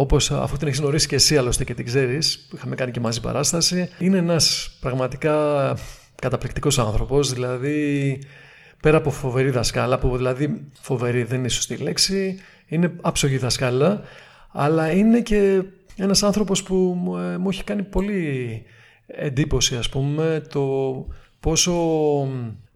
[0.00, 3.00] όπως αφού την έχεις γνωρίσει και εσύ άλλωστε και την ξέρεις που είχαμε κάνει και
[3.00, 5.76] μαζί παράσταση είναι ένας πραγματικά
[6.14, 7.32] καταπληκτικός άνθρωπος.
[7.32, 8.18] Δηλαδή
[8.82, 14.02] πέρα από φοβερή δασκάλα που δηλαδή φοβερή δεν είναι σωστή λέξη είναι άψογη δασκάλα
[14.52, 15.62] αλλά είναι και
[15.96, 18.62] ένας άνθρωπος που μου ε, έχει κάνει πολύ
[19.06, 21.06] εντύπωση ας πούμε το
[21.40, 21.74] πόσο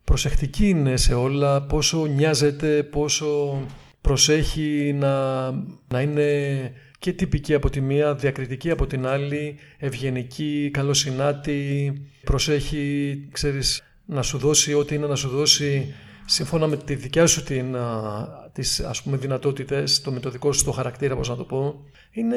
[0.04, 3.58] προσεκτική είναι σε όλα, πόσο νοιάζεται, πόσο
[4.02, 5.50] προσέχει να,
[5.88, 11.92] να είναι και τυπική από τη μία, διακριτική από την άλλη, ευγενική, καλοσυνάτη,
[12.24, 17.42] προσέχει, ξέρεις, να σου δώσει ό,τι είναι να σου δώσει σύμφωνα με τη δικιά σου
[17.42, 17.76] την,
[18.52, 21.84] τις ας πούμε δυνατότητες, το μετοδικό σου το χαρακτήρα, πώς να το πω.
[22.10, 22.36] Είναι,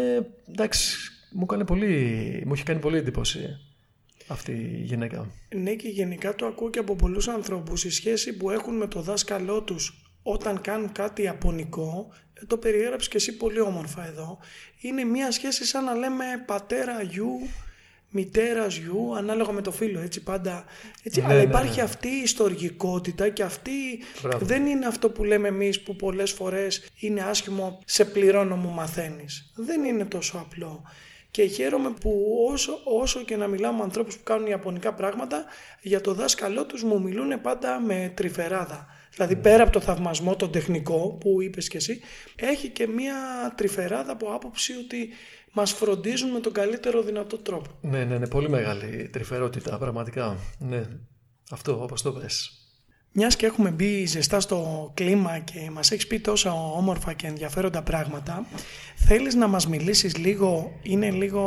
[0.49, 3.39] εντάξει, μου, κάνει πολύ, μου έχει κάνει πολύ εντύπωση
[4.28, 5.32] αυτή η γυναίκα.
[5.56, 9.01] Ναι και γενικά το ακούω και από πολλούς ανθρώπους η σχέση που έχουν με το
[9.01, 14.40] δάσκαλό τους όταν κάνουν κάτι απονικό, ε, το περιέγραψες και εσύ πολύ όμορφα εδώ,
[14.80, 17.40] είναι μια σχέση σαν να λέμε πατέρα γιου
[18.10, 20.66] μητέρας γιου, ανάλογα με το φίλο, έτσι πάντα.
[21.04, 21.20] Έτσι.
[21.20, 21.84] Ναι, Αλλά ναι, υπάρχει ναι.
[21.84, 23.72] αυτή η ιστορικότητα και αυτή
[24.22, 24.46] Μπράβο.
[24.46, 29.52] δεν είναι αυτό που λέμε εμείς που πολλές φορές είναι άσχημο σε πληρώνω μου μαθαίνεις.
[29.56, 30.84] Δεν είναι τόσο απλό.
[31.32, 35.46] Και χαίρομαι που όσο, όσο και να μιλάω με ανθρώπους που κάνουν ιαπωνικά πράγματα,
[35.82, 38.88] για το δάσκαλό τους μου μιλούν πάντα με τρυφεράδα.
[39.15, 41.99] Δηλαδή πέρα από το θαυμασμό, τον τεχνικό που είπες και εσύ,
[42.36, 43.15] έχει και μία
[43.58, 45.10] τρυφεράδα από άποψη ότι
[45.54, 47.69] μας φροντίζουν με τον καλύτερο δυνατό τρόπο.
[47.82, 50.38] Ναι, ναι, ναι, πολύ μεγάλη τρυφερότητα, πραγματικά.
[50.60, 50.84] Ναι,
[51.51, 52.60] αυτό όπως το πες.
[53.17, 57.82] Μιας και έχουμε μπει ζεστά στο κλίμα και μας έχεις πει τόσα όμορφα και ενδιαφέροντα
[57.84, 58.45] πράγματα,
[58.95, 61.43] θέλεις να μας μιλήσεις λίγο, είναι λίγο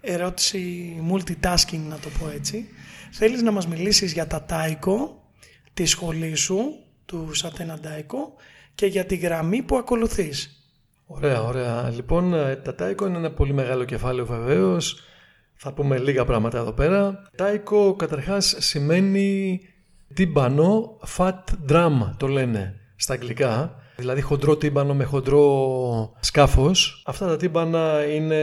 [0.00, 2.68] ερώτηση multitasking να το πω έτσι,
[3.10, 5.25] θέλεις να μας μιλήσεις για τα τάικο,
[5.76, 6.58] τη σχολή σου,
[7.06, 8.32] του Σατένα Τάικο
[8.74, 10.50] και για τη γραμμή που ακολουθείς.
[11.06, 11.90] Ωραία, ωραία.
[11.90, 15.00] Λοιπόν, ε, τα τάικο είναι ένα πολύ μεγάλο κεφάλαιο βεβαίως.
[15.54, 17.22] Θα πούμε λίγα πράγματα εδώ πέρα.
[17.36, 19.60] Τάικο καταρχάς σημαίνει
[20.14, 23.74] τύμπανο, fat drum το λένε στα αγγλικά.
[23.96, 27.02] Δηλαδή χοντρό τύμπανο με χοντρό σκάφος.
[27.06, 28.40] Αυτά τα τύμπανα είναι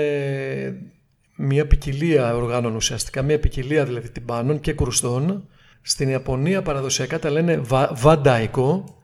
[1.36, 5.48] μια ποικιλία οργάνων ουσιαστικά, μια ποικιλία δηλαδή τυμπάνων και κρουστών.
[5.86, 8.98] Στην Ιαπωνία παραδοσιακά τα λένε βα, βαντάικο.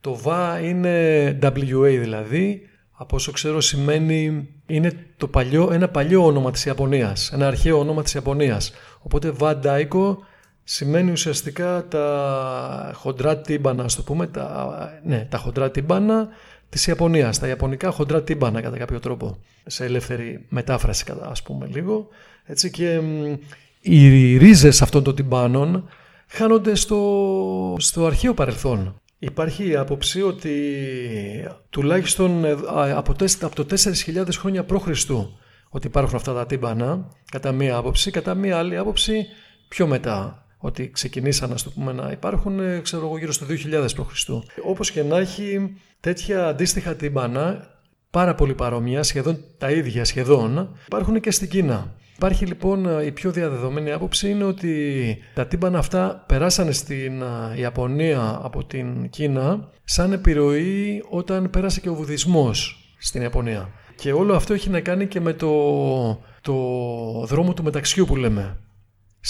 [0.00, 2.68] Το βα είναι WA δηλαδή.
[2.96, 8.02] Από όσο ξέρω σημαίνει είναι το παλιό, ένα παλιό όνομα της Ιαπωνίας, ένα αρχαίο όνομα
[8.02, 8.72] της Ιαπωνίας.
[8.98, 10.18] Οπότε βαντάικο
[10.64, 16.28] σημαίνει ουσιαστικά τα χοντρά τύμπανα, ας το πούμε, τα, ναι, τα χοντρά τύμπανα
[16.68, 21.66] της Ιαπωνίας, τα ιαπωνικά χοντρά τύμπανα κατά κάποιο τρόπο, σε ελεύθερη μετάφραση κατά ας πούμε
[21.66, 22.08] λίγο.
[22.44, 23.36] Έτσι και μ,
[23.80, 25.88] οι ρίζες αυτών των τυμπάνων
[26.28, 28.98] χάνονται στο, στο αρχαίο παρελθόν.
[29.18, 30.52] Υπάρχει η άποψη ότι
[31.70, 33.66] τουλάχιστον ε, α, από, τεσ- από το
[34.06, 34.88] 4.000 χρόνια π.Χ.
[35.68, 39.26] ότι υπάρχουν αυτά τα τύμπανα, κατά μία άποψη, κατά μία άλλη άποψη
[39.68, 43.86] πιο μετά, ότι ξεκινήσαν ας το πούμε, να υπάρχουν ε, ξέρω εγώ, γύρω στο 2000
[43.96, 44.28] π.Χ.
[44.68, 47.72] Όπως και να έχει τέτοια αντίστοιχα τύμπανα,
[48.10, 51.94] πάρα πολύ παρόμοια, σχεδόν τα ίδια σχεδόν, υπάρχουν και στην Κίνα.
[52.16, 58.40] Υπάρχει λοιπόν η πιο διαδεδομένη άποψη είναι ότι τα τύμπανα αυτά περάσανε στην α, Ιαπωνία
[58.42, 63.68] από την Κίνα σαν επιρροή όταν πέρασε και ο βουδισμός στην Ιαπωνία.
[63.96, 65.52] Και όλο αυτό έχει να κάνει και με το,
[66.40, 66.54] το
[67.26, 68.56] δρόμο του μεταξιού που λέμε.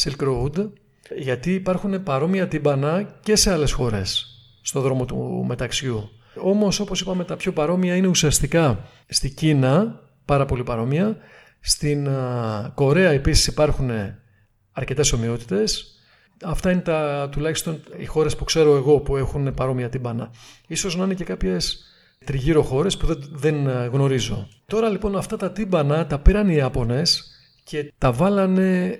[0.02, 0.70] Silk Road,
[1.16, 4.26] γιατί υπάρχουν παρόμοια τύμπανα και σε άλλες χώρες
[4.62, 6.10] στο δρόμο του μεταξιού.
[6.36, 11.16] Όμως όπως είπαμε τα πιο παρόμοια είναι ουσιαστικά στη Κίνα, πάρα πολύ παρόμοια,
[11.66, 13.90] στην α, Κορέα επίσης υπάρχουν
[14.72, 15.98] αρκετές ομοιότητες.
[16.42, 20.30] Αυτά είναι τα, τουλάχιστον οι χώρες που ξέρω εγώ που έχουν παρόμοια τύμπανα.
[20.66, 21.84] Ίσως να είναι και κάποιες
[22.24, 24.48] τριγύρω χώρες που δεν, δεν α, γνωρίζω.
[24.66, 27.30] Τώρα λοιπόν αυτά τα τύμπανα τα πήραν οι Ιάπωνες
[27.64, 28.98] και τα βάλανε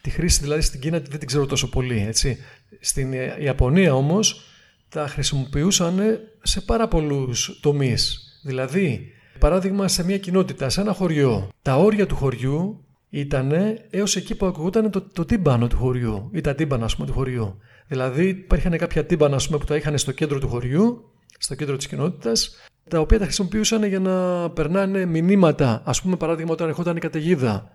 [0.00, 2.38] τη χρήση δηλαδή στην Κίνα δεν την ξέρω τόσο πολύ έτσι.
[2.80, 4.44] Στην Ιαπωνία όμως
[4.88, 8.20] τα χρησιμοποιούσαν σε πάρα πολλούς τομείς.
[8.42, 13.52] Δηλαδή Παράδειγμα, σε μια κοινότητα, σε ένα χωριό, τα όρια του χωριού ήταν
[13.90, 17.12] έως εκεί που ακουγόταν το, το τύμπανο του χωριού ή τα τύμπανα ας πούμε, του
[17.12, 17.58] χωριού.
[17.86, 21.76] Δηλαδή, υπήρχαν κάποια τύμπανα ας πούμε, που τα είχαν στο κέντρο του χωριού, στο κέντρο
[21.76, 22.56] της κοινότητας,
[22.88, 25.82] τα οποία τα χρησιμοποιούσαν για να περνάνε μηνύματα.
[25.84, 27.70] Ας πούμε, παράδειγμα, όταν ερχόταν η καταιγίδα,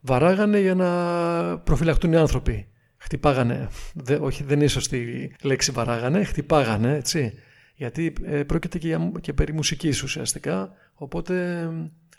[0.00, 0.88] βαράγανε για να
[1.58, 2.66] προφυλαχτούν οι άνθρωποι.
[2.96, 3.68] Χτυπάγανε.
[3.94, 7.32] Δε, όχι, δεν είναι σωστή η λέξη βαράγανε, χτυπάγανε, έτσι.
[7.74, 11.68] Γιατί ε, πρόκειται και, για, και περί μουσικής ουσιαστικά, οπότε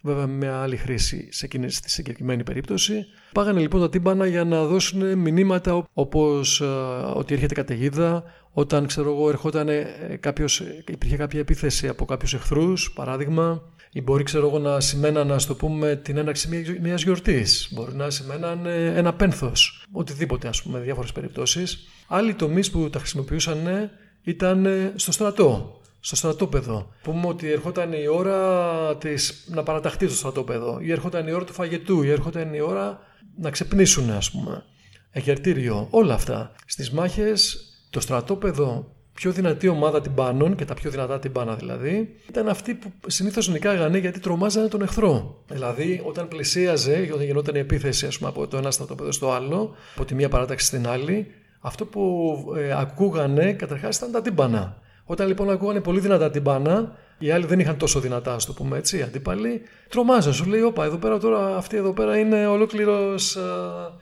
[0.04, 3.06] βέβαια με άλλη χρήση σε εκείνη, στη συγκεκριμένη περίπτωση.
[3.32, 6.66] Πάγανε λοιπόν τα τύμπανα για να δώσουν μηνύματα όπως ε,
[7.14, 9.86] ότι έρχεται καταιγίδα, όταν ξέρω εγώ ερχόταν ε,
[10.20, 13.62] κάποιος, υπήρχε κάποια επίθεση από κάποιους εχθρούς, παράδειγμα,
[13.92, 18.10] ή μπορεί ξέρω εγώ να σημαίναν να το πούμε την έναρξη μιας γιορτής, μπορεί να
[18.10, 21.88] σημαίναν ένα πένθος, οτιδήποτε ας πούμε, διάφορες περιπτώσεις.
[22.08, 23.90] Άλλοι τομείς που τα χρησιμοποιούσαν
[24.24, 26.90] ήταν στο στρατό, στο στρατόπεδο.
[27.04, 31.54] Πούμε ότι ερχόταν η ώρα της, να παραταχθεί στο στρατόπεδο ή ερχόταν η ώρα του
[31.54, 33.00] φαγητού ή ερχόταν η ώρα
[33.38, 34.64] να ξεπνήσουν ας πούμε.
[35.12, 36.52] Εγερτήριο, όλα αυτά.
[36.66, 42.50] Στις μάχες το στρατόπεδο πιο δυνατή ομάδα τυμπάνων και τα πιο δυνατά τυμπάνα δηλαδή ήταν
[42.50, 45.44] αυτοί που συνήθως νικάγανε γιατί τρομάζανε τον εχθρό.
[45.48, 49.76] Δηλαδή όταν πλησίαζε, όταν γινόταν η επίθεση ας πούμε, από το ένα στρατόπεδο στο άλλο,
[49.96, 51.28] από τη μία παράταξη στην άλλη,
[51.66, 54.78] αυτό που ε, ακούγανε καταρχάς ήταν τα τύμπανα.
[55.06, 58.78] Όταν λοιπόν ακούγανε πολύ δυνατά τυμπάνα, οι άλλοι δεν είχαν τόσο δυνατά, ας το πούμε
[58.78, 60.34] έτσι, αντίπαλοι, τρομάζαν.
[60.34, 63.38] Σου λέει: Όπα, εδώ πέρα τώρα, αυτή εδώ πέρα είναι ολόκληρος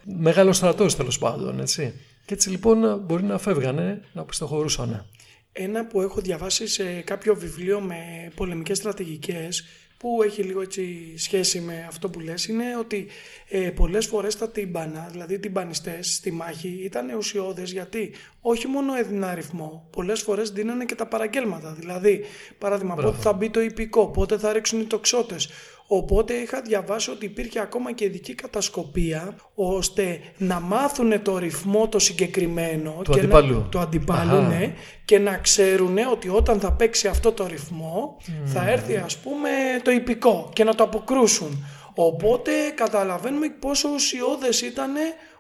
[0.03, 1.93] μεγάλος στρατός τέλος πάντων, έτσι.
[2.25, 5.05] Και έτσι λοιπόν μπορεί να φεύγανε, να πιστοχωρούσαν.
[5.51, 9.63] Ένα που έχω διαβάσει σε κάποιο βιβλίο με πολεμικές στρατηγικές
[10.01, 13.07] που έχει λίγο έτσι σχέση με αυτό που λες είναι ότι
[13.49, 18.93] ε, πολλές φορές τα τύμπανα, δηλαδή οι τυμπανιστές στη μάχη ήταν ουσιώδες γιατί όχι μόνο
[18.93, 21.75] έδιναν αριθμό, πολλές φορές δίνανε και τα παραγγέλματα.
[21.79, 22.25] Δηλαδή,
[22.57, 25.49] παράδειγμα, πότε θα μπει το υπηκό, πότε θα ρίξουν οι τοξότες,
[25.93, 31.99] Οπότε είχα διαβάσει ότι υπήρχε ακόμα και ειδική κατασκοπία ώστε να μάθουν το ρυθμό το
[31.99, 34.73] συγκεκριμένο του αντιπάλου, να, το αντιπάλου ναι,
[35.05, 39.49] και να ξέρουν ότι όταν θα παίξει αυτό το ρυθμό θα έρθει ας πούμε
[39.83, 41.65] το υπηκό και να το αποκρούσουν.
[41.95, 44.91] Οπότε καταλαβαίνουμε πόσο ουσιώδες ήταν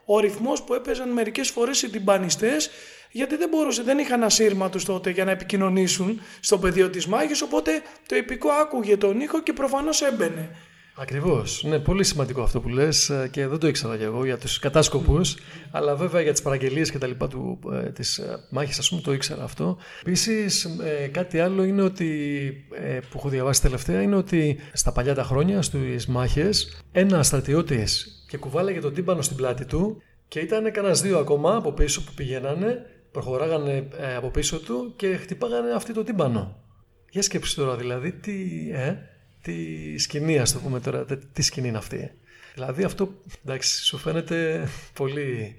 [0.05, 2.69] ο ρυθμός που έπαιζαν μερικές φορές οι τυμπανιστές
[3.11, 7.41] γιατί δεν μπορούσε, δεν είχαν ασύρμα τους τότε για να επικοινωνήσουν στο πεδίο της μάχης,
[7.41, 7.71] οπότε
[8.05, 10.49] το υπηκό άκουγε τον ήχο και προφανώς έμπαινε.
[10.95, 11.63] Ακριβώς.
[11.63, 14.59] Είναι πολύ σημαντικό αυτό που λες ε, και δεν το ήξερα κι εγώ για τους
[14.59, 15.37] κατάσκοπους,
[15.71, 17.29] αλλά βέβαια για τις παραγγελίες και τα λοιπά
[17.93, 19.77] της ε, μάχης, ας πούμε, το ήξερα αυτό.
[19.99, 22.51] Επίσης, ε, κάτι άλλο είναι ότι,
[23.09, 28.37] που έχω διαβάσει τελευταία είναι ότι στα παλιά τα χρόνια, στις μάχες, ένα στρατιώτης και
[28.37, 32.85] κουβάλαγε τον τύμπανο στην πλάτη του και ήταν κανένας δύο ακόμα από πίσω που πηγαίνανε
[33.11, 36.55] προχωράγανε ε, από πίσω του και χτυπάγανε αυτή το τύμπανο.
[37.09, 38.33] Για σκέψη τώρα δηλαδή, τι,
[38.71, 38.95] ε,
[39.41, 39.53] τι
[39.97, 42.11] σκηνή ας το πούμε τώρα, τι σκηνή είναι αυτή.
[42.53, 43.13] Δηλαδή αυτό,
[43.45, 45.55] εντάξει, σου φαίνεται πολύ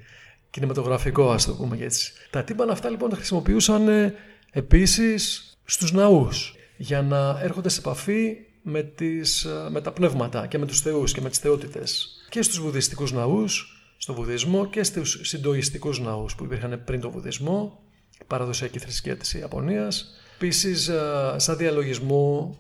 [0.51, 2.12] κινηματογραφικό ας το πούμε έτσι.
[2.31, 4.15] Τα τύμπανα αυτά λοιπόν τα χρησιμοποιούσαν ε,
[4.51, 10.59] επίσης στους ναούς για να έρχονται σε επαφή με, τις, ε, με τα πνεύματα και
[10.59, 12.09] με τους θεούς και με τις θεότητες.
[12.29, 17.81] Και στους βουδιστικούς ναούς στο Βουδισμό και στους συντοιστικούς ναούς που υπήρχαν πριν το Βουδισμό,
[18.27, 20.15] παραδοσιακή θρησκεία της Ιαπωνίας.
[20.35, 20.91] Επίσης,
[21.37, 22.57] σαν διαλογισμό,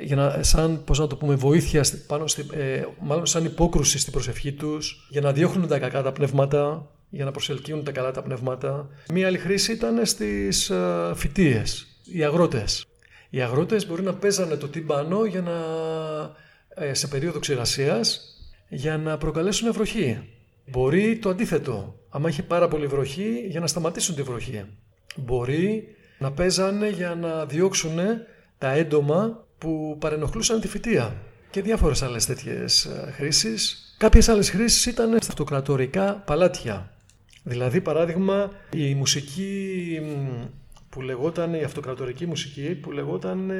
[0.00, 4.12] για να, σαν πώς να το πούμε, βοήθεια, πάνω στη, ε, μάλλον σαν υπόκρουση στην
[4.12, 8.22] προσευχή τους, για να διώχνουν τα κακά τα πνεύματα, για να προσελκύουν τα καλά τα
[8.22, 8.88] πνεύματα.
[9.12, 12.86] Μία άλλη χρήση ήταν στις ε, φυτίες, οι αγρότες.
[13.30, 15.54] Οι αγρότες μπορεί να παίζανε το τύμπανο για να,
[16.84, 18.20] ε, σε περίοδο ξηρασίας
[18.68, 20.18] για να προκαλέσουν ευροχή.
[20.66, 21.94] Μπορεί το αντίθετο.
[22.08, 24.64] Άμα έχει πάρα πολύ βροχή, για να σταματήσουν τη βροχή.
[25.16, 27.98] Μπορεί να παίζανε για να διώξουν
[28.58, 31.16] τα έντομα που παρενοχλούσαν τη φυτεία.
[31.50, 33.94] Και διάφορες άλλες τέτοιες χρήσεις.
[33.98, 36.94] Κάποιες άλλες χρήσεις ήταν στα αυτοκρατορικά παλάτια.
[37.42, 40.00] Δηλαδή, παράδειγμα, η μουσική
[40.88, 43.52] που λεγόταν, η αυτοκρατορική μουσική που λεγόταν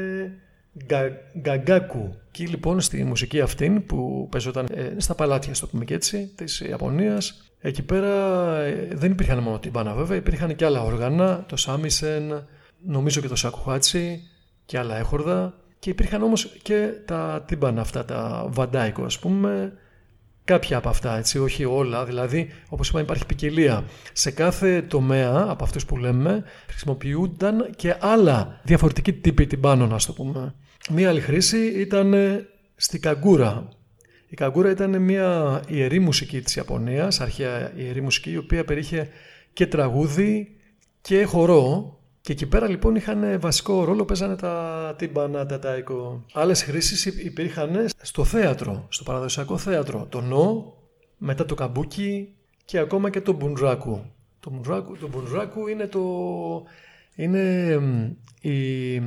[1.39, 2.15] γκαγκάκου.
[2.31, 6.61] Και λοιπόν στη μουσική αυτή που παίζονταν ε, στα παλάτια, στο πούμε και έτσι, της
[6.61, 12.47] Ιαπωνίας, εκεί πέρα ε, δεν υπήρχαν μόνο τύμπανα βέβαια, υπήρχαν και άλλα όργανα, το σάμισεν,
[12.87, 14.23] νομίζω και το σακουχάτσι
[14.65, 15.55] και άλλα έχορδα.
[15.79, 19.73] Και υπήρχαν όμως και τα τύμπανα αυτά, τα βαντάικο ας πούμε,
[20.51, 22.05] κάποια από αυτά, έτσι, όχι όλα.
[22.05, 23.85] Δηλαδή, όπως είπαμε, υπάρχει ποικιλία.
[24.13, 30.13] Σε κάθε τομέα από αυτούς που λέμε χρησιμοποιούνταν και άλλα διαφορετικοί τύποι τυμπάνων, να το
[30.13, 30.55] πούμε.
[30.91, 32.15] Μία άλλη χρήση ήταν
[32.77, 33.69] στη καγκούρα.
[34.29, 39.09] Η καγκούρα ήταν μια ιερή μουσική της Ιαπωνίας, αρχαία ιερή μουσική, η οποία περιείχε
[39.53, 40.57] και τραγούδι
[41.01, 41.99] και χορό.
[42.21, 46.25] Και εκεί πέρα λοιπόν είχαν βασικό ρόλο, παίζανε τα τύμπανα, τα τάικο.
[46.33, 50.07] Άλλες χρήσεις υπήρχαν στο θέατρο, στο παραδοσιακό θέατρο.
[50.09, 50.75] Το νο,
[51.19, 54.05] μετά το καμπούκι και ακόμα και το μπουντράκου.
[54.41, 56.01] Το μπουντράκου, το μπουντράκου είναι το...
[57.15, 57.79] Είναι
[58.41, 59.03] η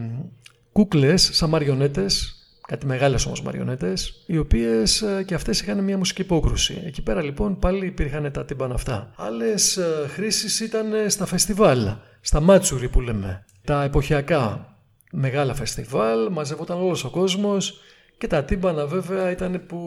[0.71, 6.21] κούκλες σαν μαριονέτες, κάτι μεγάλες όμως μαριονέτες, οι οποίες ε, και αυτές είχαν μια μουσική
[6.21, 6.81] υπόκρουση.
[6.85, 9.13] Εκεί πέρα λοιπόν πάλι υπήρχαν τα τύμπανα αυτά.
[9.15, 11.89] Άλλες ε, χρήσεις ήταν στα φεστιβάλ,
[12.25, 14.75] στα μάτσουρι που λέμε, τα εποχιακά
[15.11, 17.79] μεγάλα φεστιβάλ, μαζεύονταν όλος ο κόσμος
[18.17, 19.77] και τα τύμπανα βέβαια ήταν που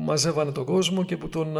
[0.00, 1.56] μαζεύανε τον κόσμο και που τον,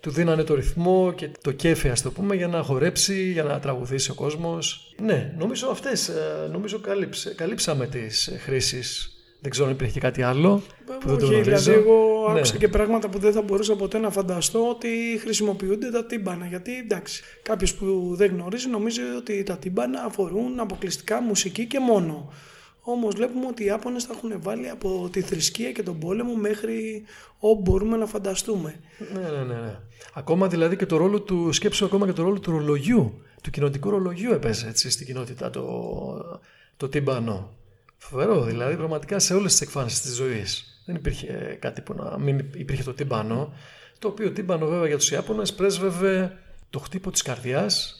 [0.00, 3.60] του δίνανε το ρυθμό και το κέφι ας το πούμε για να χορέψει, για να
[3.60, 4.94] τραγουδήσει ο κόσμος.
[5.00, 9.13] Ναι, νομίζω αυτές, ε, νομίζω καλύψε, καλύψαμε τις χρήσεις.
[9.44, 11.42] Δεν ξέρω αν υπήρχε κάτι άλλο που δεν το γνωρίζω.
[11.42, 12.38] Δηλαδή εγώ ναι.
[12.38, 14.88] άκουσα και πράγματα που δεν θα μπορούσα ποτέ να φανταστώ ότι
[15.20, 16.46] χρησιμοποιούνται τα τύμπανα.
[16.46, 22.32] Γιατί εντάξει, κάποιος που δεν γνωρίζει νομίζει ότι τα τύμπανα αφορούν αποκλειστικά μουσική και μόνο.
[22.80, 27.04] Όμως βλέπουμε ότι οι Ιάπωνες τα έχουν βάλει από τη θρησκεία και τον πόλεμο μέχρι
[27.38, 28.80] όπου μπορούμε να φανταστούμε.
[29.14, 29.60] Ναι, ναι, ναι.
[29.60, 29.78] ναι.
[30.14, 33.90] Ακόμα δηλαδή και το ρόλο του, σκέψου ακόμα και το ρόλο του ρολογιού, του κοινοτικού
[33.90, 36.40] ρολογιού έπαιζε έτσι στην κοινότητα το,
[36.76, 37.62] το τύμπανο.
[38.10, 40.82] Φοβερό, δηλαδή πραγματικά σε όλες τις εκφάνσεις της ζωής.
[40.86, 43.52] Δεν υπήρχε κάτι που να μην υπήρχε το τύμπανο.
[43.98, 46.38] Το οποίο τύμπανο βέβαια για τους Ιάπωνες πρέσβευε
[46.70, 47.94] το χτύπο της καρδιάς,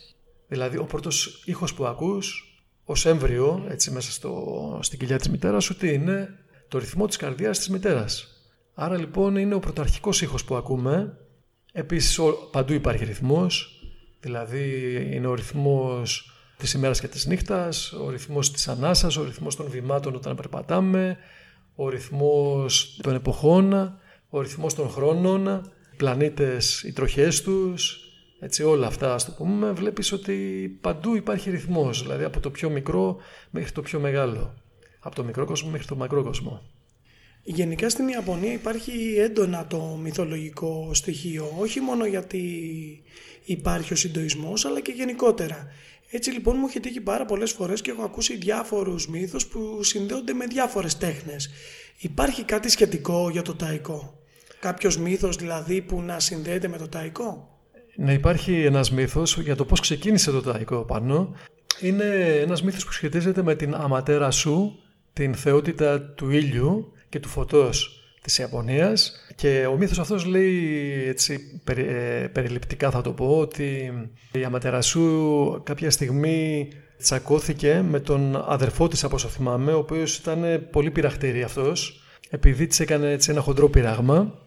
[0.49, 5.65] δηλαδή ο πρώτος ήχος που ακούς ως έμβριο, έτσι μέσα στο, στην κοιλιά της μητέρας
[5.65, 6.29] σου, τι είναι;
[6.69, 8.29] Το ρυθμό της καρδιάς της μητέρας.
[8.75, 11.19] Άρα λοιπόν είναι ο πρωταρχικός ήχος που ακούμε.
[11.73, 12.19] Επίσης
[12.51, 13.81] παντού υπάρχει ρυθμός,
[14.21, 16.34] δηλαδή είναι ο ρυθμός
[16.65, 21.17] της ημέρας και της νύχτας, ο ρυθμός της ανάσας, ο ρυθμός των βημάτων όταν περπατάμε,
[21.75, 23.99] ο ρυθμός των εποχών,
[24.29, 25.47] ο ρυθμός των χρόνων,
[25.93, 27.99] οι πλανήτες, οι τροχές τους,
[28.41, 30.35] έτσι όλα αυτά ας το πούμε, βλέπεις ότι
[30.81, 33.17] παντού υπάρχει ρυθμός, δηλαδή από το πιο μικρό
[33.51, 34.55] μέχρι το πιο μεγάλο,
[35.01, 36.63] από το μικρό κόσμο μέχρι το μακρό κόσμο.
[37.43, 42.43] Γενικά στην Ιαπωνία υπάρχει έντονα το μυθολογικό στοιχείο, όχι μόνο γιατί
[43.45, 45.69] υπάρχει ο συντοισμός, αλλά και γενικότερα.
[46.17, 50.33] Έτσι λοιπόν μου έχει τύχει πάρα πολλές φορές και έχω ακούσει διάφορους μύθους που συνδέονται
[50.33, 51.51] με διάφορες τέχνες.
[51.99, 54.19] Υπάρχει κάτι σχετικό για το ταϊκό;
[54.61, 57.59] Κάποιος μύθος δηλαδή που να συνδέεται με το ταϊκό;
[57.97, 61.35] Ναι, υπάρχει ένας μύθος για το πώς ξεκίνησε το ταϊκό πάνω.
[61.81, 62.05] Είναι
[62.41, 64.79] ένας μύθος που σχετίζεται με την αματέρα σου,
[65.13, 69.13] την θεότητα του ήλιου και του φωτός της Ιαπωνίας.
[69.35, 73.93] Και ο μύθος αυτός λέει έτσι ε, περιληπτικά θα το πω ότι
[74.33, 80.69] η Αματερασού κάποια στιγμή τσακώθηκε με τον αδερφό της από όσο θυμάμαι ο οποίος ήταν
[80.71, 82.03] πολύ πειραχτήρι αυτός.
[82.31, 84.39] Επειδή της έκανε έτσι ένα χοντρό πειράγμα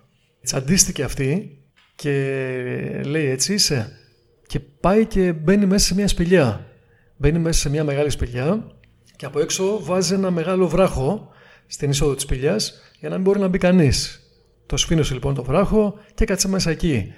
[0.44, 1.58] τσαντίστηκε αυτή
[1.96, 2.12] και
[3.06, 3.92] λέει έτσι είσαι
[4.48, 6.66] και πάει και μπαίνει μέσα σε μια σπηλιά.
[7.18, 8.72] Μπαίνει μέσα σε μια μεγάλη σπηλιά
[9.16, 11.30] και από έξω βάζει ένα μεγάλο βράχο
[11.68, 14.22] στην είσοδο της σπηλιάς για να μην μπορεί να μπει κανείς.
[14.66, 17.14] Το σφήνωσε λοιπόν το βράχο και κάτσε μέσα εκεί.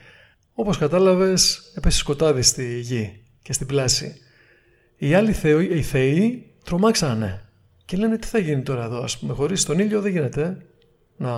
[0.54, 4.16] Όπως κατάλαβες έπεσε σκοτάδι στη γη και στην πλάση.
[4.98, 7.50] Οι άλλοι θεοί, οι θεοί τρομάξανε
[7.86, 10.58] και λένε τι θα γίνει τώρα εδώ ας πούμε χωρίς τον ήλιο δεν γίνεται
[11.18, 11.34] να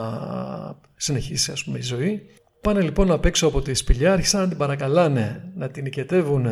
[0.95, 2.25] συνεχίσει ας πούμε η ζωή.
[2.61, 6.47] Πάνε λοιπόν απ' έξω από τη σπηλιά, άρχισαν να την παρακαλάνε, να την οικετεύουν,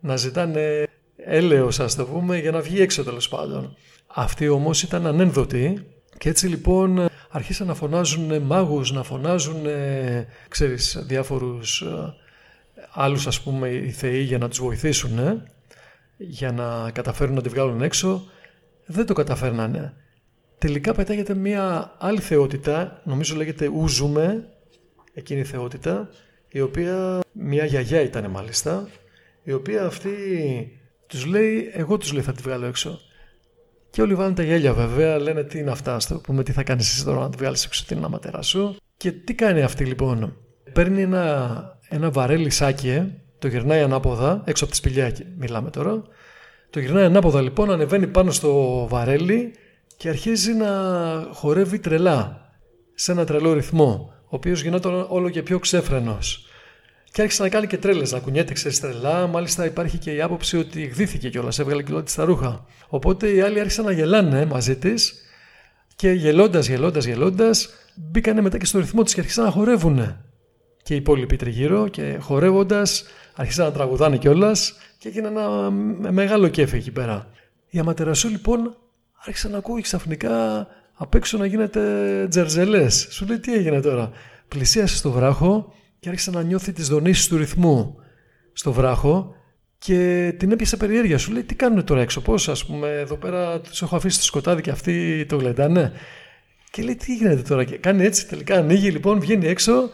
[0.00, 0.84] να ζητάνε
[1.16, 3.76] έλεος ας το πούμε για να βγει έξω τέλος πάντων.
[4.06, 5.86] Αυτοί όμως ήταν ανένδοτοι
[6.20, 9.66] και έτσι λοιπόν αρχίσαν να φωνάζουν μάγους, να φωνάζουν,
[10.48, 12.14] ξέρεις, διάφορους ε,
[12.92, 15.46] άλλους ας πούμε οι θεοί για να τους βοηθήσουν, ε,
[16.16, 18.24] για να καταφέρουν να τη βγάλουν έξω.
[18.86, 19.94] Δεν το καταφέρνανε.
[20.58, 24.48] Τελικά πετάγεται μια άλλη θεότητα, νομίζω λέγεται Ούζουμε,
[25.14, 26.08] εκείνη η θεότητα,
[26.48, 28.88] η οποία μια γιαγιά ήταν μάλιστα,
[29.42, 30.10] η οποία αυτή
[31.06, 33.00] τους λέει, εγώ τους λέει θα τη βγάλω έξω.
[33.90, 36.90] Και όλοι βάλουν τα γέλια βέβαια, λένε τι είναι αυτά, στο πούμε τι θα κάνεις
[36.92, 38.76] εσύ τώρα να τη βγάλεις έξω την αματέρα σου.
[38.96, 40.36] Και τι κάνει αυτή λοιπόν;
[40.72, 43.06] Παίρνει ένα, ένα βαρέλι σάκιε,
[43.38, 46.02] το γυρνάει ανάποδα, έξω από τη σπηλιά μιλάμε τώρα.
[46.70, 49.52] Το γυρνάει ανάποδα λοιπόν, ανεβαίνει πάνω στο βαρέλι
[49.96, 50.68] και αρχίζει να
[51.32, 52.50] χορεύει τρελά,
[52.94, 56.49] σε ένα τρελό ρυθμό, ο οποίος γινόταν όλο και πιο ξέφρενος.
[57.12, 59.26] Και άρχισε να κάνει και τρέλες, να κουνιέται ξέρεις τρελά.
[59.26, 62.64] Μάλιστα υπάρχει και η άποψη ότι εκδίθηκε κιόλας, έβγαλε κιόλα τη στα ρούχα.
[62.88, 65.14] Οπότε οι άλλοι άρχισαν να γελάνε μαζί της
[65.96, 70.16] και γελώντας, γελώντας, γελώντας, μπήκανε μετά και στο ρυθμό τη και άρχισαν να χορεύουν.
[70.82, 75.70] Και οι υπόλοιποι τριγύρω και χορεύοντας, άρχισαν να τραγουδάνε κιόλας και έγινε ένα
[76.10, 77.30] μεγάλο κέφι εκεί πέρα.
[77.70, 78.76] Η Αματερασού λοιπόν
[79.24, 81.80] άρχισε να ακούει ξαφνικά απ' έξω να γίνεται
[82.30, 83.06] τζερζελές.
[83.10, 84.10] Σου λέει τι έγινε τώρα;
[84.48, 87.96] Πλησίασε στο βράχο και άρχισε να νιώθει τις δονήσεις του ρυθμού
[88.52, 89.34] στο βράχο
[89.78, 91.18] και την έπιασε περιέργεια.
[91.18, 94.24] Σου λέει τι κάνουν τώρα έξω, πώς ας πούμε εδώ πέρα τους έχω αφήσει στο
[94.24, 95.92] σκοτάδι και αυτοί το γλεντάνε.
[96.70, 99.90] Και λέει τι γίνεται τώρα και κάνει έτσι τελικά ανοίγει λοιπόν, βγαίνει έξω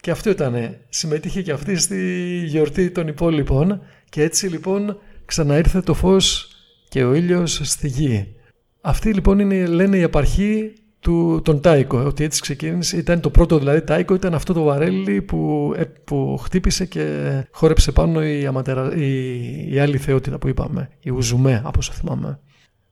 [0.00, 0.76] και αυτό ήταν.
[0.88, 6.48] Συμμετείχε και αυτή στη γιορτή των υπόλοιπων και έτσι λοιπόν ξαναήρθε το φως
[6.88, 8.34] και ο ήλιος στη γη.
[8.80, 10.72] Αυτή λοιπόν είναι λένε η απαρχή
[11.06, 12.96] του, τον Τάικο, ότι έτσι ξεκίνησε.
[12.96, 17.04] Ήταν το πρώτο δηλαδή Τάικο, ήταν αυτό το βαρέλι που, ε, που χτύπησε και
[17.50, 22.40] χόρεψε πάνω η, αματερα, η, η άλλη θεότητα που είπαμε, η Ουζουμέ, από όσο θυμάμαι.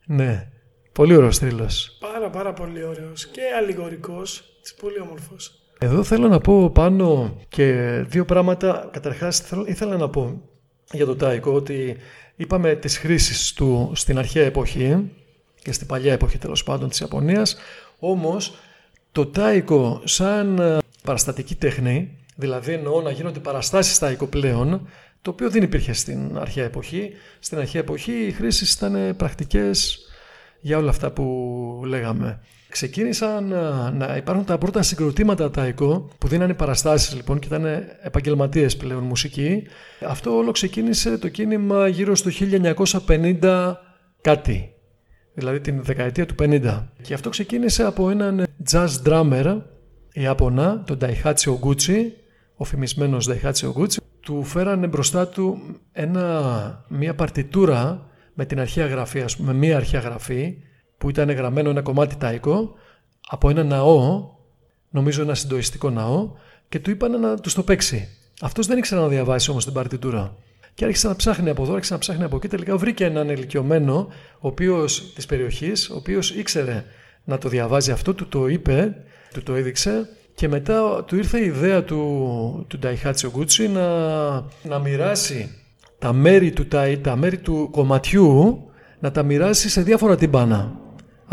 [0.07, 0.49] Ναι,
[0.93, 1.99] πολύ ωραίος θρύλος.
[2.01, 4.45] Πάρα πάρα πολύ ωραίος και αλληγορικός,
[4.81, 5.53] πολύ όμορφος.
[5.79, 7.73] Εδώ θέλω να πω πάνω και
[8.09, 8.89] δύο πράγματα.
[8.93, 10.43] Καταρχάς ήθελα να πω
[10.93, 11.97] για το Τάικο ότι
[12.37, 15.11] είπαμε τις χρήσεις του στην αρχαία εποχή
[15.63, 17.57] και στην παλιά εποχή τέλος πάντων της Ιαπωνίας
[17.99, 18.55] όμως
[19.13, 24.89] το τάικο σαν ε, παραστατική τέχνη, δηλαδή εννοώ να γίνονται παραστάσεις τάικο πλέον,
[25.23, 27.11] το οποίο δεν υπήρχε στην αρχαία εποχή.
[27.39, 29.99] Στην αρχαία εποχή οι χρήσεις ήταν πρακτικές
[30.61, 32.41] για όλα αυτά που λέγαμε.
[32.69, 37.65] Ξεκίνησαν να, ε, να υπάρχουν τα πρώτα συγκροτήματα τάικο που δίνανε παραστάσεις λοιπόν και ήταν
[38.03, 39.63] επαγγελματίες πλέον μουσική.
[40.07, 43.75] Αυτό όλο ξεκίνησε το κίνημα γύρω στο 1950
[44.21, 44.74] κάτι
[45.35, 46.85] δηλαδή την δεκαετία του 50.
[47.03, 49.61] Και αυτό ξεκίνησε από έναν jazz drummer
[50.13, 51.99] Ιάπωνα, τον Daihatsu Oguchi,
[52.57, 53.97] ο φημισμένος Daihatsu Oguchi.
[54.21, 55.59] Του φέρανε μπροστά του
[55.93, 60.57] ένα, μια παρτιτούρα με την αρχαία γραφή, ας πούμε, μια αρχαία γραφή
[60.99, 62.75] που ήταν γραμμένο ένα κομμάτι τάικο
[63.29, 64.31] από ένα ναό,
[64.91, 66.31] νομίζω ένα συντοιστικό ναό
[66.69, 68.09] και του είπαν να τους το παίξει.
[68.41, 70.37] Αυτός δεν ήξερε να διαβάσει όμως την παρτιτούρα.
[70.75, 72.49] Και άρχισε να ψάχνει από εδώ, άρχισε να ψάχνει από εκεί.
[72.49, 74.09] Τελικά βρήκε έναν ηλικιωμένο
[75.15, 76.85] της περιοχής, ο οποίος ήξερε
[77.25, 78.97] να το διαβάζει αυτό, του το είπε,
[79.33, 83.89] του το έδειξε και μετά του ήρθε η ιδέα του, του Daihatsu Gucci να,
[84.63, 85.51] να μοιράσει
[85.99, 88.65] τα μέρη του, τα, τα μέρη του κομματιού
[88.99, 90.84] να τα μοιράσει σε διάφορα τυμπάνα.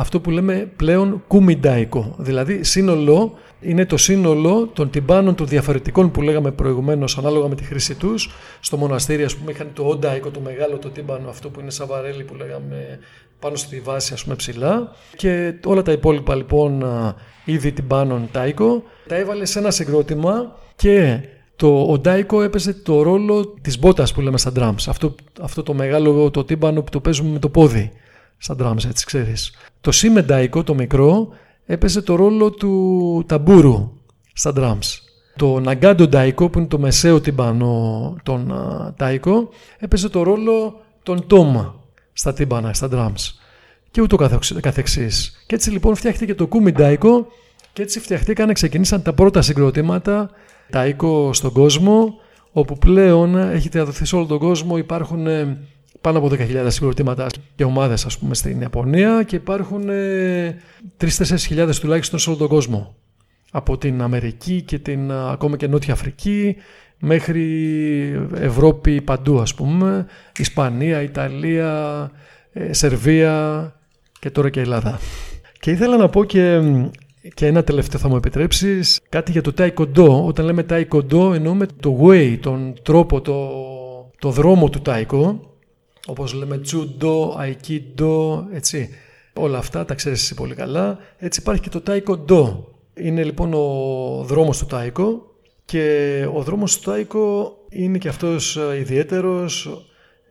[0.01, 6.21] Αυτό που λέμε πλέον κουμιντάικο, δηλαδή σύνολο είναι το σύνολο των τυμπάνων των διαφορετικών που
[6.21, 8.29] λέγαμε προηγουμένως, ανάλογα με τη χρήση τους.
[8.59, 11.87] Στο μοναστήρι, ας πούμε, είχαν το οντάικο, το μεγάλο το τύμπανο, αυτό που είναι σαν
[11.87, 12.99] βαρέλι που λέγαμε
[13.39, 14.95] πάνω στη βάση, ας πούμε, ψηλά.
[15.15, 16.85] Και όλα τα υπόλοιπα λοιπόν
[17.45, 21.19] είδη τυμπάνων τάικο, τα έβαλε σε ένα συγκρότημα και
[21.55, 24.85] το οντάικο έπαιζε το ρόλο της μπότας που λέμε στα drums.
[24.87, 27.91] Αυτό, αυτό το μεγάλο το τύμπανο που το παίζουμε με το πόδι
[28.41, 29.51] στα drums, έτσι ξέρεις.
[29.81, 31.27] Το σιμεντάικο, το μικρό,
[31.65, 33.91] έπαιζε το ρόλο του ταμπούρου
[34.33, 34.99] στα drums.
[35.35, 38.53] Το ναγκάντο ντάικο που είναι το μεσαίο τύμπανο των
[38.97, 41.75] τάικο έπαιζε το ρόλο των τόμα
[42.13, 43.41] στα τύμπανα, στα drums
[43.91, 44.15] και ούτω
[44.61, 45.43] καθεξής.
[45.45, 47.27] Και έτσι λοιπόν φτιάχτηκε το κούμι ντάικο
[47.73, 50.29] και έτσι φτιαχτήκαν, ξεκινήσαν τα πρώτα συγκροτήματα
[50.69, 52.13] τάικο στον κόσμο
[52.51, 55.57] όπου πλέον έχει διαδοθεί σε όλο τον κόσμο υπάρχουν ε,
[56.01, 60.57] πάνω από 10.000 συγκροτήματα και ομάδες, ας πούμε, στην Ιαπωνία και υπάρχουν ε,
[60.97, 62.95] 3-4 τουλάχιστον σε όλο τον κόσμο.
[63.51, 66.55] Από την Αμερική και την ακόμα και Νότια Αφρική
[66.99, 70.05] μέχρι Ευρώπη παντού, ας πούμε,
[70.37, 72.11] Ισπανία, Ιταλία,
[72.51, 73.75] ε, Σερβία
[74.19, 74.99] και τώρα και Ελλάδα.
[75.59, 76.61] Και ήθελα να πω και,
[77.33, 80.25] και ένα τελευταίο θα μου επιτρέψεις, κάτι για το Taekwondo.
[80.25, 83.49] Όταν λέμε Taekwondo εννοούμε το way, τον τρόπο, το,
[84.19, 85.50] το δρόμο του Taekwondo
[86.07, 88.89] όπως λέμε τζούντο, aikido, έτσι.
[89.33, 90.97] Όλα αυτά τα ξέρεις εσύ πολύ καλά.
[91.17, 92.63] Έτσι υπάρχει και το taekwondo.
[92.93, 95.35] Είναι λοιπόν ο δρόμος του τάικο
[95.65, 99.69] και ο δρόμος του τάικο είναι και αυτός ε, ιδιαίτερος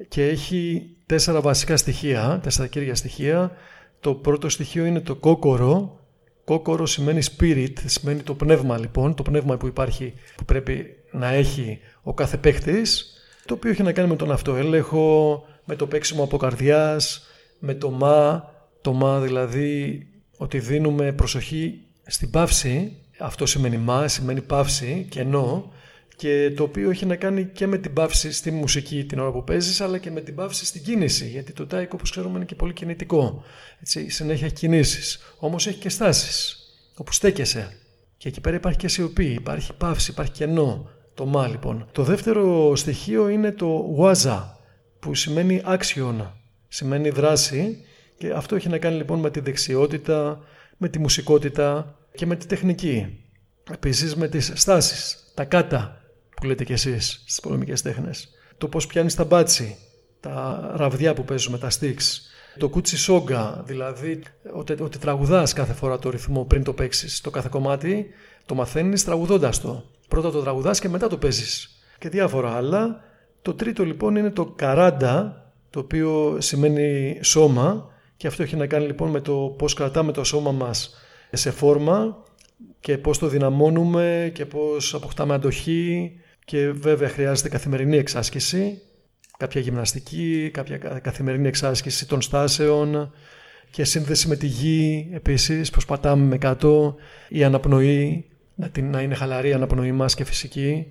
[0.08, 3.52] και έχει τέσσερα βασικά στοιχεία, τέσσερα κύρια στοιχεία.
[4.00, 5.98] Το πρώτο στοιχείο είναι το κόκορο.
[6.44, 11.78] Κόκορο σημαίνει spirit, σημαίνει το πνεύμα λοιπόν, το πνεύμα που υπάρχει που πρέπει να έχει
[12.02, 13.14] ο κάθε παίχτης,
[13.44, 17.26] το οποίο έχει να κάνει με τον αυτοέλεγχο, με το παίξιμο από καρδιάς,
[17.58, 18.44] με το μα,
[18.80, 20.06] το μα δηλαδή
[20.36, 25.72] ότι δίνουμε προσοχή στην παύση, αυτό σημαίνει μα, σημαίνει παύση, κενό,
[26.16, 29.44] και το οποίο έχει να κάνει και με την παύση στη μουσική την ώρα που
[29.44, 32.54] παίζεις, αλλά και με την παύση στην κίνηση, γιατί το τάικο όπως ξέρουμε είναι και
[32.54, 33.44] πολύ κινητικό,
[33.80, 36.56] έτσι, συνέχεια έχει κινήσεις, όμως έχει και στάσεις,
[36.96, 37.72] όπου στέκεσαι.
[38.16, 41.88] Και εκεί πέρα υπάρχει και σιωπή, υπάρχει παύση, υπάρχει κενό, το μα λοιπόν.
[41.92, 44.59] Το δεύτερο στοιχείο είναι το βάζα,
[45.00, 46.32] που σημαίνει άξιον,
[46.68, 47.84] σημαίνει δράση
[48.18, 50.40] και αυτό έχει να κάνει λοιπόν με τη δεξιότητα,
[50.76, 53.24] με τη μουσικότητα και με τη τεχνική.
[53.72, 56.00] Επίσης με τις στάσεις, τα κάτα
[56.36, 58.28] που λέτε κι εσείς στις πολεμικές τέχνες.
[58.58, 59.76] Το πώς πιάνεις τα μπάτσι,
[60.20, 62.28] τα ραβδιά που παίζουμε, τα sticks.
[62.58, 64.22] Το κούτσι σόγκα, δηλαδή
[64.54, 67.20] ότι, ότι τραγουδάς κάθε φορά το ρυθμό πριν το παίξεις.
[67.20, 68.06] Το κάθε κομμάτι
[68.46, 69.84] το μαθαίνεις τραγουδώντας το.
[70.08, 71.80] Πρώτα το τραγουδάς και μετά το παίζεις.
[71.98, 73.04] Και διάφορα άλλα
[73.42, 78.86] το τρίτο λοιπόν είναι το καράντα, το οποίο σημαίνει σώμα και αυτό έχει να κάνει
[78.86, 80.94] λοιπόν με το πώς κρατάμε το σώμα μας
[81.32, 82.24] σε φόρμα
[82.80, 86.12] και πώς το δυναμώνουμε και πώς αποκτάμε αντοχή.
[86.44, 88.80] Και βέβαια χρειάζεται καθημερινή εξάσκηση,
[89.36, 93.12] κάποια γυμναστική, κάποια καθημερινή εξάσκηση των στάσεων
[93.70, 96.94] και σύνδεση με τη γη επίσης, πώς πατάμε με κάτω,
[97.28, 98.24] η αναπνοή,
[98.80, 100.86] να είναι χαλαρή η αναπνοή μας και φυσική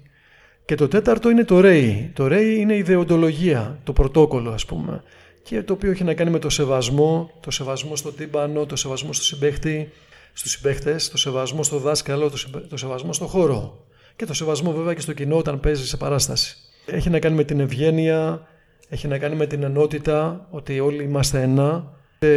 [0.69, 2.11] και το τέταρτο είναι το ΡΕΙ.
[2.13, 5.03] Το ΡΕΙ είναι η ιδεοντολογία, το πρωτόκολλο ας πούμε.
[5.43, 9.13] Και το οποίο έχει να κάνει με το σεβασμό, το σεβασμό στο τύμπανο, το σεβασμό
[9.13, 9.91] στο συμπαίχτη,
[10.33, 12.31] στους συμπαίχτες, το σεβασμό στο δάσκαλο,
[12.69, 13.85] το σεβασμό στο χώρο.
[14.15, 16.57] Και το σεβασμό βέβαια και στο κοινό όταν παίζει σε παράσταση.
[16.85, 18.47] Έχει να κάνει με την ευγένεια,
[18.89, 22.27] έχει να κάνει με την ενότητα, ότι όλοι είμαστε ένα, είτε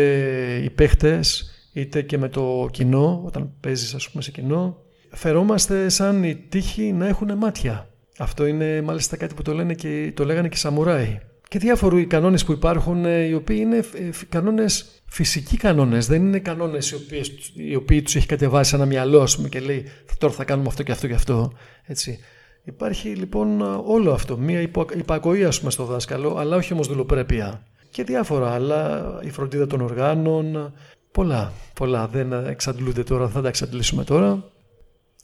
[0.64, 4.76] οι παίχτες, είτε και με το κοινό, όταν παίζεις ας πούμε σε κοινό.
[5.10, 7.86] Φερόμαστε σαν οι τύχοι να έχουν μάτια.
[8.18, 11.20] Αυτό είναι μάλιστα κάτι που το, λένε και, το λέγανε και οι Σαμουράι.
[11.48, 16.06] Και διάφοροι κανόνες που υπάρχουν, ε, οι οποίοι είναι ε, κανόνες φυσικοί κανόνες.
[16.06, 16.96] Δεν είναι κανόνες οι,
[17.54, 19.84] οι οποίοι τους έχει κατεβάσει ένα μυαλό, πούμε, και λέει
[20.18, 21.52] τώρα θα κάνουμε αυτό και αυτό και αυτό.
[21.84, 22.18] Έτσι.
[22.64, 24.38] Υπάρχει λοιπόν όλο αυτό.
[24.38, 24.60] Μία
[24.96, 27.66] υπακοή, ας πούμε, στο δάσκαλο, αλλά όχι όμως δουλοπρέπεια.
[27.90, 30.74] Και διάφορα άλλα, η φροντίδα των οργάνων.
[31.12, 32.06] Πολλά, πολλά.
[32.06, 34.50] Δεν εξαντλούνται τώρα, θα τα εξαντλήσουμε τώρα.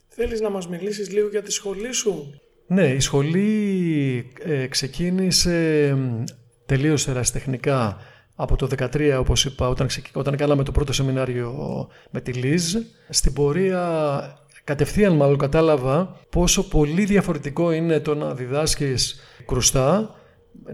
[0.08, 2.40] Θέλεις να μας μιλήσεις λίγο για τη σχολή σου;
[2.70, 5.96] Ναι, η σχολή ε, ξεκίνησε
[6.66, 7.96] τελείως ερασιτεχνικά
[8.34, 12.74] από το 2013, όπως είπα, όταν, όταν κάναμε το πρώτο σεμινάριο με τη Λίζ.
[13.08, 14.20] Στην πορεία
[14.64, 20.14] κατευθείαν μάλλον κατάλαβα πόσο πολύ διαφορετικό είναι το να διδάσκεις κρουστά,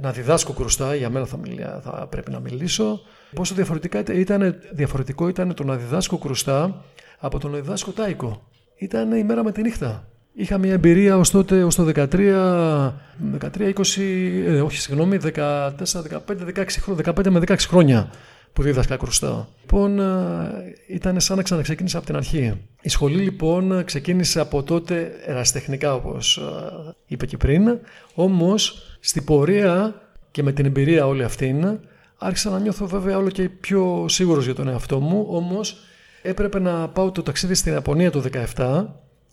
[0.01, 3.01] να διδάσκω κρουστά, για μένα θα, μιλία, θα πρέπει να μιλήσω,
[3.35, 6.85] Πόσο διαφορετικά ήταν, διαφορετικό ήταν το να διδάσκω κρουστά
[7.19, 8.49] από το να διδάσκω τάικο.
[8.77, 10.09] Ήταν η μέρα με τη νύχτα.
[10.37, 12.93] Είχα μια εμπειρία ως τότε, ως το 13,
[13.41, 14.03] 13 20,
[14.47, 18.11] ε, όχι συγγνώμη, 14, 15, 16 χρόνια, 15 με 16 χρόνια
[18.53, 19.49] που δίδασκα κρουστά.
[19.61, 20.05] Λοιπόν, ε,
[20.89, 22.61] ήταν σαν να ξαναξεκίνησα από την αρχή.
[22.81, 27.79] Η σχολή λοιπόν ξεκίνησε από τότε εραστεχνικά όπως ε, είπε και πριν,
[28.15, 29.95] όμως στην πορεία
[30.31, 31.79] και με την εμπειρία όλη αυτήν
[32.19, 35.77] άρχισα να νιώθω βέβαια όλο και πιο σίγουρος για τον εαυτό μου, όμως
[36.23, 38.23] έπρεπε να πάω το ταξίδι στην Ιαπωνία το
[38.57, 38.85] 17,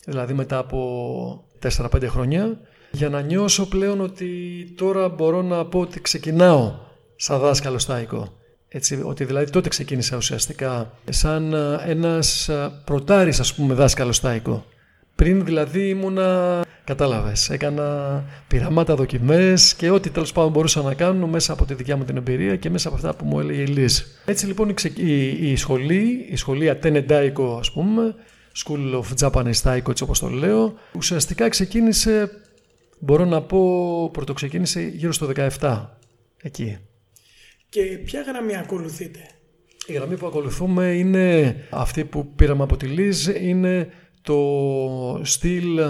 [0.04, 4.28] δηλαδή μετά από 4-5 χρόνια, για να νιώσω πλέον ότι
[4.76, 6.74] τώρα μπορώ να πω ότι ξεκινάω
[7.16, 8.32] σαν δάσκαλο στάικο.
[8.68, 11.54] Έτσι, ότι δηλαδή τότε ξεκίνησα ουσιαστικά σαν
[11.86, 12.50] ένας
[12.84, 14.64] προτάρης ας πούμε δάσκαλος στάικο.
[15.14, 21.52] Πριν δηλαδή ήμουνα, κατάλαβες, έκανα πειραμάτα δοκιμές και ό,τι τέλος πάντων μπορούσα να κάνω μέσα
[21.52, 23.98] από τη δικιά μου την εμπειρία και μέσα από αυτά που μου έλεγε η Λίζ.
[24.24, 28.14] Έτσι λοιπόν η, η, σχολή, η σχολή Ατένε Daiko ας πούμε,
[28.64, 32.30] School of Japanese Taiko έτσι όπως το λέω, ουσιαστικά ξεκίνησε,
[32.98, 35.88] μπορώ να πω, πρωτοξεκίνησε γύρω στο 17,
[36.42, 36.78] εκεί.
[37.68, 39.18] Και ποια γραμμή ακολουθείτε;
[39.86, 43.88] Η γραμμή που ακολουθούμε είναι αυτή που πήραμε από τη Λίζ, είναι
[44.22, 44.40] το
[45.22, 45.80] στυλ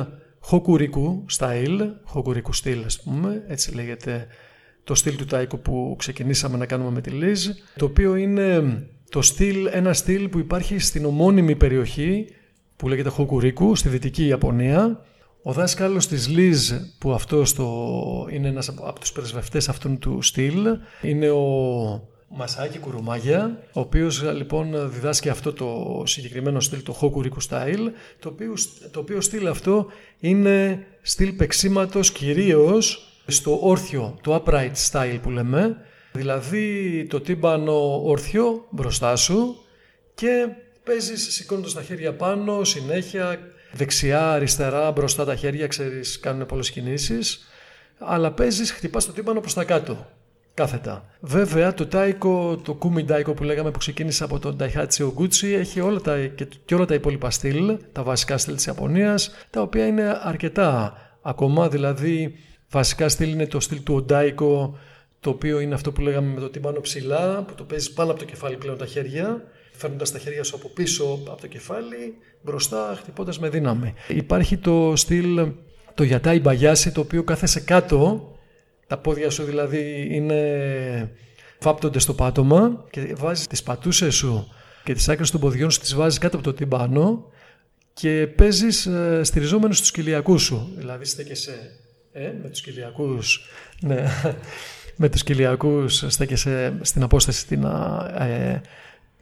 [0.51, 1.81] Hokuriku style,
[2.15, 4.27] Hokuriku στυλ ας πούμε, έτσι λέγεται
[4.85, 8.79] το στυλ του Τάικο που ξεκινήσαμε να κάνουμε με τη Λίζ, το οποίο είναι
[9.11, 12.27] το στυλ, ένα στυλ που υπάρχει στην ομώνυμη περιοχή
[12.83, 15.01] που λέγεται Hokuriku, στη Δυτική Ιαπωνία.
[15.43, 17.66] Ο δάσκαλος της Λίζ, που αυτός το,
[18.30, 20.66] είναι ένας από τους πρεσβευτές αυτού του στυλ,
[21.03, 21.45] είναι ο
[22.28, 28.55] Μασάκι Κουρουμάγια, ο οποίος λοιπόν διδάσκει αυτό το συγκεκριμένο στυλ, το Hokuriku style, το οποίο,
[28.91, 29.87] το οποίο στυλ αυτό
[30.18, 35.76] είναι στυλ πεξίματος κυρίως στο όρθιο, το upright style που λέμε,
[36.12, 39.57] δηλαδή το τύμπανο όρθιο μπροστά σου
[40.14, 40.49] και
[40.85, 43.39] παίζεις σηκώνοντας τα χέρια πάνω, συνέχεια,
[43.72, 47.49] δεξιά, αριστερά, μπροστά τα χέρια, ξέρεις, κάνουν πολλές κινήσεις,
[47.99, 50.07] αλλά παίζεις, χτυπάς το τύμπανο προς τα κάτω
[50.55, 51.05] κάθετα.
[51.20, 55.80] Βέβαια το τάικο, το κούμι τάικο που λέγαμε που ξεκίνησε από τον Daihatsu Gucci έχει
[55.80, 59.87] όλα τα, και, και όλα τα υπόλοιπα στυλ, τα βασικά στυλ της Ιαπωνίας, τα οποία
[59.87, 62.35] είναι αρκετά ακόμα, δηλαδή
[62.70, 64.78] βασικά στυλ είναι το στυλ του Οντάικο,
[65.20, 68.18] το οποίο είναι αυτό που λέγαμε με το τυμπάνο ψηλά, που το παίζεις πάνω από
[68.18, 69.45] το κεφάλι πλέον τα χέρια,
[69.83, 73.95] φέρνοντας τα χέρια σου από πίσω από το κεφάλι, μπροστά χτυπώντας με δύναμη.
[74.09, 75.53] Υπάρχει το στυλ
[75.95, 78.30] το γιατάι μπαγιάσι, το οποίο κάθεσε κάτω
[78.87, 81.11] τα πόδια σου δηλαδή είναι
[81.59, 84.49] φάπτονται στο πάτωμα και βάζεις τις πατούσες σου
[84.85, 87.30] και τις άκρες των ποδιών σου τις βάζεις κάτω από το τυμπάνο
[87.93, 90.72] και παίζεις ε, στηριζόμενος στους κοιλιακούς σου.
[90.76, 91.70] Δηλαδή στέκεσαι
[92.12, 93.49] ε, με τους κοιλιακούς,
[93.80, 94.05] ναι,
[95.01, 97.64] με τους κοιλιακούς στέκεσαι στην απόσταση την,
[98.18, 98.61] ε,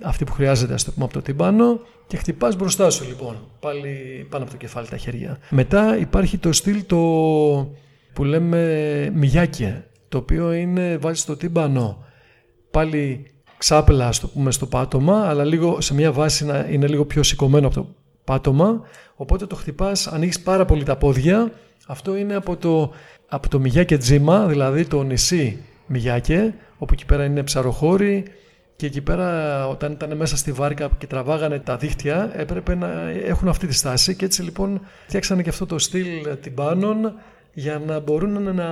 [0.03, 4.27] αυτή που χρειάζεται ας το πούμε από το τυμπάνο και χτυπάς μπροστά σου λοιπόν, πάλι
[4.31, 5.39] πάνω από το κεφάλι τα χέρια.
[5.51, 6.97] Μετά υπάρχει το στυλ το
[8.13, 12.05] που λέμε μιγιάκια, το οποίο είναι, βάζεις το τύμπανο
[12.71, 13.27] πάλι
[13.59, 17.67] ξάπλα στο πούμε στο πάτωμα, αλλά λίγο, σε μια βάση να είναι λίγο πιο σηκωμένο
[17.67, 17.87] από το
[18.25, 18.83] πάτωμα,
[19.15, 21.53] οπότε το χτυπάς, ανοίγεις πάρα πολύ τα πόδια,
[21.87, 22.93] αυτό είναι από το,
[23.29, 28.25] από το Μιγιάκε Τζίμα, δηλαδή το νησί Μιγιάκε, όπου εκεί πέρα είναι ψαροχώροι
[28.81, 33.49] και εκεί πέρα όταν ήταν μέσα στη βάρκα και τραβάγανε τα δίχτυα έπρεπε να έχουν
[33.49, 37.15] αυτή τη στάση και έτσι λοιπόν φτιάξανε και αυτό το στυλ τυμπάνων
[37.53, 38.69] για να μπορούν να,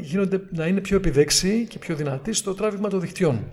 [0.00, 3.50] γίνονται, να είναι πιο επιδέξιοι και πιο δυνατοί στο τράβηγμα των δικτυών.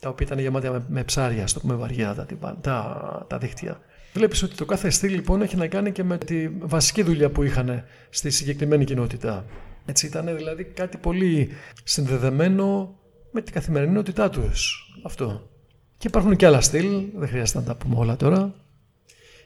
[0.00, 3.80] Τα οποία ήταν γεμάτα με, με ψάρια, στο πούμε βαριά τα, τα, τα δίκτυα.
[4.12, 7.42] Βλέπεις ότι το κάθε στυλ λοιπόν έχει να κάνει και με τη βασική δουλειά που
[7.42, 9.44] είχαν στη συγκεκριμένη κοινότητα.
[9.86, 11.48] Έτσι ήταν δηλαδή κάτι πολύ
[11.84, 12.97] συνδεδεμένο
[13.30, 14.90] με την καθημερινότητά τους.
[15.02, 15.50] Αυτό.
[15.98, 18.54] Και υπάρχουν και άλλα στυλ, δεν χρειάζεται να τα πούμε όλα τώρα.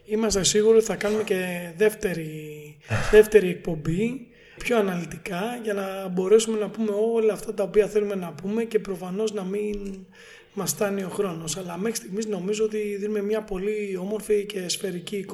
[0.04, 2.76] Είμαστε σίγουροι ότι θα κάνουμε και δεύτερη,
[3.10, 4.26] δεύτερη εκπομπή
[4.58, 8.78] πιο αναλυτικά για να μπορέσουμε να πούμε όλα αυτά τα οποία θέλουμε να πούμε και
[8.78, 10.06] προφανώς να μην
[10.54, 11.56] μας στάνει ο χρόνος.
[11.56, 15.26] Αλλά μέχρι στιγμής νομίζω ότι δίνουμε μια πολύ όμορφη και σφαιρική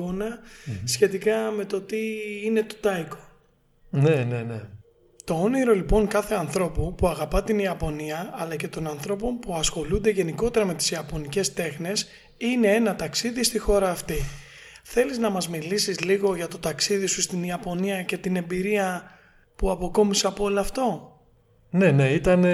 [0.84, 1.98] σχετικά με το τι
[2.44, 3.18] είναι το τάικο.
[3.90, 4.62] Ναι, ναι, ναι.
[5.28, 10.10] Το όνειρο λοιπόν κάθε ανθρώπου που αγαπά την Ιαπωνία αλλά και των ανθρώπων που ασχολούνται
[10.10, 12.06] γενικότερα με τις Ιαπωνικές τέχνες
[12.36, 14.14] είναι ένα ταξίδι στη χώρα αυτή.
[14.82, 19.02] Θέλεις να μας μιλήσεις λίγο για το ταξίδι σου στην Ιαπωνία και την εμπειρία
[19.56, 21.16] που αποκόμισε από όλο αυτό;
[21.70, 22.44] Ναι, ναι, ήταν,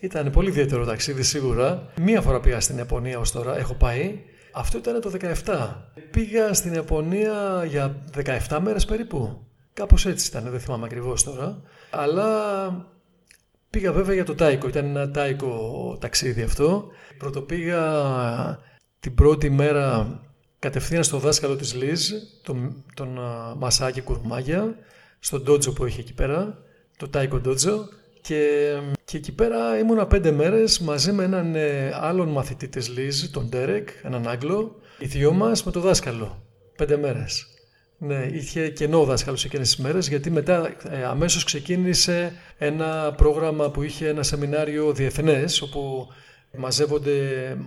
[0.00, 1.92] ήταν πολύ ιδιαίτερο ταξίδι σίγουρα.
[2.00, 4.20] Μία φορά πήγα στην Ιαπωνία ως τώρα, έχω πάει.
[4.52, 5.12] Αυτό ήταν το
[5.44, 5.74] 17.
[6.10, 8.04] Πήγα στην Ιαπωνία για
[8.48, 9.45] 17 μέρες περίπου.
[9.76, 11.62] Κάπως έτσι ήταν, δεν θυμάμαι ακριβώς τώρα.
[11.90, 12.26] Αλλά
[13.70, 16.88] Πήγα βέβαια για το τάικο, ήταν ένα τάικο ταξίδι αυτό.
[17.18, 17.82] Πρώτο πήγα
[19.00, 20.20] την πρώτη μέρα
[20.58, 22.10] κατευθείαν στο δάσκαλο της Λίζ,
[22.42, 23.18] τον, τον
[23.56, 24.74] Μασάκη Κουρμάγια,
[25.18, 26.58] στον ντότζο που έχει εκεί πέρα,
[26.96, 27.88] το τάικο ντότζο.
[28.20, 28.72] Και,
[29.04, 33.48] και εκεί πέρα ήμουνα πέντε μέρες μαζί με έναν ε, άλλον μαθητή της Λίζ, τον
[33.48, 36.42] Ντέρεκ, έναν Άγγλο, οι δυο μας με το δάσκαλο.
[36.76, 37.55] Πέντε μέρες.
[37.98, 43.70] Ναι, είχε κενό ο δάσκαλος εκείνες τις μέρες γιατί μετά ε, αμέσως ξεκίνησε ένα πρόγραμμα
[43.70, 46.06] που είχε ένα σεμινάριο διεθνές όπου
[46.56, 47.12] μαζεύονται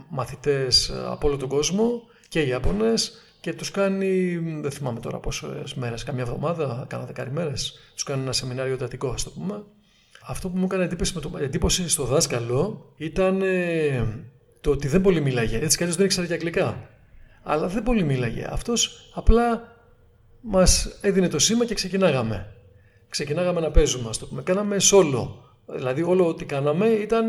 [0.09, 5.73] μαθητές από όλο τον κόσμο και οι Ιάπωνες και τους κάνει, δεν θυμάμαι τώρα πόσες
[5.73, 9.63] μέρες, καμιά εβδομάδα, κάνα δεκάρι μέρες, τους κάνει ένα σεμινάριο εντατικό ας το πούμε.
[10.25, 14.23] Αυτό που μου έκανε εντύπωση, με το, εντύπωση στο δάσκαλο ήταν ε,
[14.61, 15.57] το ότι δεν πολύ μίλαγε.
[15.57, 16.89] Έτσι κι δεν ήξερε και αγγλικά.
[17.43, 18.47] Αλλά δεν πολύ μίλαγε.
[18.49, 19.77] Αυτός απλά
[20.41, 22.53] μας έδινε το σήμα και ξεκινάγαμε.
[23.09, 24.41] Ξεκινάγαμε να παίζουμε, ας το πούμε.
[24.41, 25.43] Κάναμε σόλο.
[25.65, 27.27] Δηλαδή όλο ό,τι κάναμε ήταν,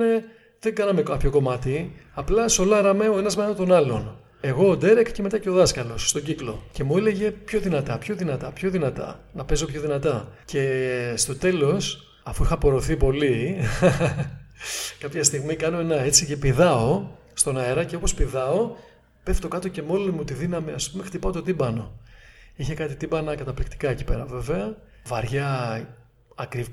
[0.61, 4.17] δεν κάναμε κάποιο κομμάτι, απλά σολάραμε ο ένας με τον άλλον.
[4.41, 6.63] Εγώ, ο Ντέρεκ και μετά και ο δάσκαλος στον κύκλο.
[6.73, 9.21] Και μου έλεγε πιο δυνατά, πιο δυνατά, πιο δυνατά.
[9.33, 10.29] Να παίζω πιο δυνατά.
[10.45, 13.57] Και στο τέλος, αφού είχα απορροθεί πολύ,
[15.03, 18.71] κάποια στιγμή κάνω ένα έτσι και πηδάω στον αέρα και όπως πηδάω,
[19.23, 21.93] πέφτω κάτω και με όλη μου τη δύναμη, ας πούμε, χτυπάω το τύμπανο.
[22.55, 24.77] Είχε κάτι τύμπανα καταπληκτικά εκεί πέρα βέβαια.
[25.07, 25.87] Βαριά,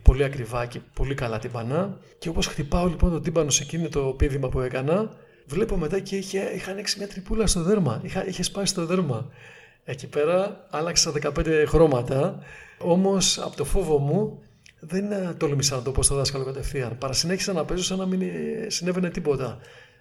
[0.02, 1.98] πολύ ακριβά και πολύ καλά τύμπανα.
[2.18, 5.12] Και όπως χτυπάω λοιπόν το τύμπανο σε εκείνο το πίδημα που έκανα,
[5.46, 8.02] βλέπω μετά και είχε, είχα ανοίξει μια τρυπούλα στο δέρμα.
[8.04, 9.30] Είχα, είχε σπάσει το δέρμα.
[9.84, 12.40] Εκεί πέρα άλλαξα 15 χρώματα.
[12.78, 14.42] Όμως από το φόβο μου
[14.80, 16.98] δεν τόλμησα να το πω στο δάσκαλο κατευθείαν.
[16.98, 19.60] Παρασυνέχισα να παίζω σαν να μην ε, συνέβαινε τίποτα.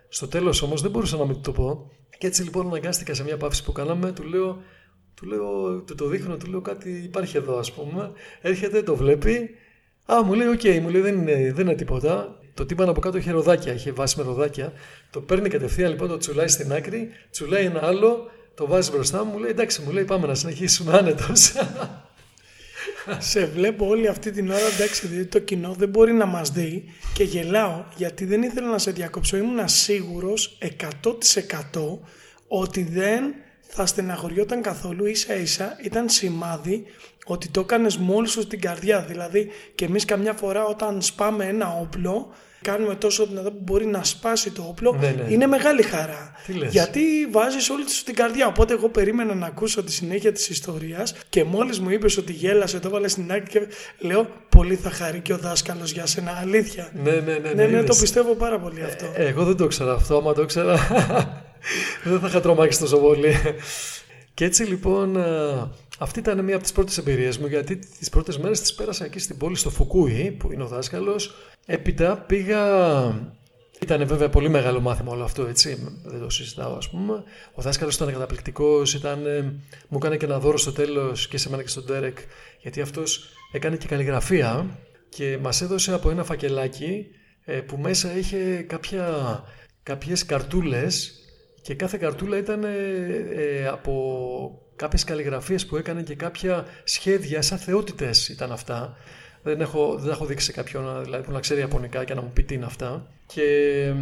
[0.09, 1.91] Στο τέλος όμως δεν μπορούσα να μην το πω.
[2.19, 4.63] Και έτσι λοιπόν αναγκάστηκα σε μια παύση που κάναμε, του λέω
[5.17, 8.13] του λέω, του το δείχνω, του λέω κάτι υπάρχει εδώ ας πούμε.
[8.41, 9.51] Έρχεται, το βλέπει.
[10.13, 12.39] Α, μου λέει, OK, okay, μου λέει δεν είναι, δεν είναι τίποτα.
[12.55, 14.73] Το τύμπανο από κάτω είχε ροδάκια, είχε βάση με ροδάκια.
[15.11, 19.33] Το παίρνει κατευθείαν λοιπόν, το τσουλάει στην άκρη, τσουλάει ένα άλλο, το βάζει μπροστά μου,
[19.33, 21.53] μου λέει εντάξει, μου λέει πάμε να συνεχίσουμε άνετος.
[23.19, 26.85] Σε βλέπω όλη αυτή την ώρα, εντάξει, δηλαδή το κοινό δεν μπορεί να μας δει
[27.15, 29.37] και γελάω γιατί δεν ήθελα να σε διακόψω.
[29.37, 30.59] Ήμουν σίγουρος
[31.73, 31.99] 100%
[32.49, 33.35] ότι δεν
[33.67, 36.85] θα στεναχωριόταν καθόλου ίσα ίσα ήταν σημάδι
[37.27, 39.01] ότι το έκανες μόλι σου στην καρδιά.
[39.01, 44.05] Δηλαδή και εμείς καμιά φορά όταν σπάμε ένα όπλο κάνουμε τόσο δυνατό που μπορεί να
[44.05, 45.33] σπάσει το όπλο, ναι, ναι.
[45.33, 46.33] είναι μεγάλη χαρά.
[46.69, 47.01] Γιατί
[47.31, 48.47] βάζεις όλη σου την καρδιά.
[48.47, 52.79] Οπότε, εγώ περίμενα να ακούσω τη συνέχεια της ιστορίας και μόλις μου είπες ότι γέλασε,
[52.79, 53.67] το έβαλε στην άκρη και
[53.99, 56.39] λέω: Πολύ θα χαρεί και ο δάσκαλος για σένα.
[56.41, 56.91] Αλήθεια.
[56.95, 57.39] Ναι, ναι, ναι.
[57.39, 59.13] Ναι, ναι, ναι το πιστεύω πάρα πολύ αυτό.
[59.15, 60.17] Ε, εγώ δεν το ξέρω αυτό.
[60.17, 60.79] Άμα το ήξερα,
[62.05, 63.35] δεν θα είχα τρομάξει τόσο πολύ.
[64.35, 68.39] Και έτσι λοιπόν, ε, αυτή ήταν μία από τις πρώτες εμπειρίες μου, γιατί τις πρώτες
[68.39, 71.35] μέρες τις πέρασα εκεί στην πόλη, στο Φουκούι, που είναι ο δάσκαλος.
[71.67, 72.61] Έπειτα πήγα.
[73.81, 76.01] Ήταν βέβαια πολύ μεγάλο μάθημα όλο αυτό, έτσι.
[76.05, 77.23] Δεν το συζητάω, ας πούμε.
[77.55, 79.27] Ο δάσκαλος ήταν καταπληκτικός, ήταν...
[79.27, 79.41] Ε,
[79.89, 82.19] μου έκανε και ένα δώρο στο τέλος και σε μένα και στον Ντέρεκ,
[82.61, 84.79] γιατί αυτός έκανε και καλλιγραφία
[85.09, 87.07] και μας έδωσε από ένα φακελάκι
[87.45, 89.09] ε, που μέσα είχε κάποια,
[89.83, 91.21] κάποιες καρτούλες
[91.67, 92.69] και κάθε καρτούλα ήταν ε,
[93.35, 98.97] ε, από κάποιες καλλιγραφίες που έκανε και κάποια σχέδια σαν θεότητες ήταν αυτά.
[99.43, 102.31] Δεν έχω, δεν έχω δείξει σε κάποιον δηλαδή, που να ξέρει Ιαπωνικά και να μου
[102.33, 103.07] πει τι είναι αυτά.
[103.27, 103.93] Και,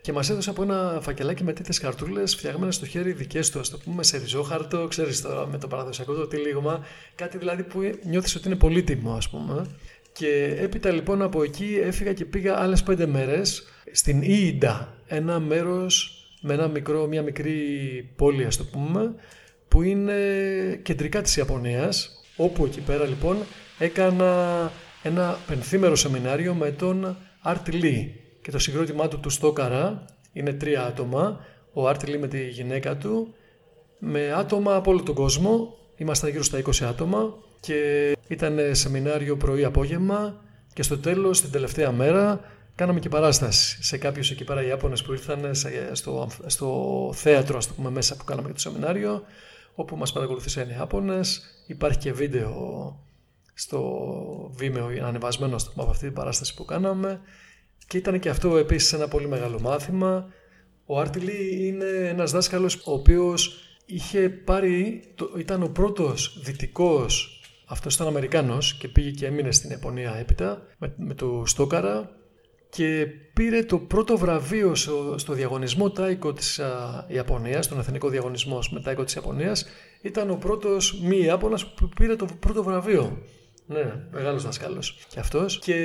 [0.00, 3.70] και μας έδωσε από ένα φακελάκι με τέτοιες καρτούλες φτιαγμένες στο χέρι δικές του, ας
[3.70, 6.84] το πούμε σε ριζόχαρτο, ξέρεις τώρα με το παραδοσιακό το τυλίγμα,
[7.14, 9.66] κάτι δηλαδή που νιώθεις ότι είναι πολύτιμο ας πούμε.
[10.12, 16.13] Και έπειτα λοιπόν από εκεί έφυγα και πήγα άλλες πέντε μέρες στην Ίντα, ένα μέρος
[16.46, 17.52] με ένα μικρό, μια μικρή
[18.16, 19.14] πόλη ας το πούμε
[19.68, 20.14] που είναι
[20.82, 23.36] κεντρικά της Ιαπωνίας όπου εκεί πέρα λοιπόν
[23.78, 24.72] έκανα
[25.02, 28.06] ένα πενθήμερο σεμινάριο με τον Art Lee.
[28.42, 31.44] Και το συγκρότημά του τους Τόκαρα είναι τρία άτομα.
[31.72, 33.34] Ο Art Lee με τη γυναίκα του
[33.98, 35.76] με άτομα από όλο τον κόσμο.
[35.96, 40.42] Ήμασταν γύρω στα 20 άτομα και ήταν σεμινάριο πρωί-απόγευμα
[40.72, 42.40] και στο τέλος την τελευταία μέρα
[42.74, 45.54] Κάναμε και παράσταση σε κάποιους εκεί πέρα Ιάπωνες που ήρθαν
[45.92, 49.22] στο, στο θέατρο ας το πούμε μέσα που κάναμε και το σεμινάριο
[49.74, 51.42] όπου μας παρακολουθήσαν οι Ιάπωνες.
[51.66, 52.52] Υπάρχει και βίντεο
[53.54, 57.20] στο Vimeo ανεβασμένο από αυτή την παράσταση που κάναμε
[57.86, 60.26] και ήταν και αυτό επίσης ένα πολύ μεγάλο μάθημα.
[60.86, 65.02] Ο Άρτιλι είναι ένας δάσκαλος ο οποίος είχε πάρει,
[65.38, 70.94] ήταν ο πρώτος δυτικός αυτός ήταν Αμερικάνος και πήγε και έμεινε στην Ιαπωνία έπειτα με,
[70.96, 72.10] με το Στόκαρα
[72.74, 74.74] και πήρε το πρώτο βραβείο
[75.16, 79.66] στο, διαγωνισμό Τάικο της α, Ιαπωνίας, τον εθνικό διαγωνισμό με Τάικο της Ιαπωνίας.
[80.00, 83.18] Ήταν ο πρώτος μη Ιάπωνας που πήρε το πρώτο βραβείο.
[83.66, 85.58] Ναι, μεγάλος δασκάλος και αυτός.
[85.58, 85.76] Και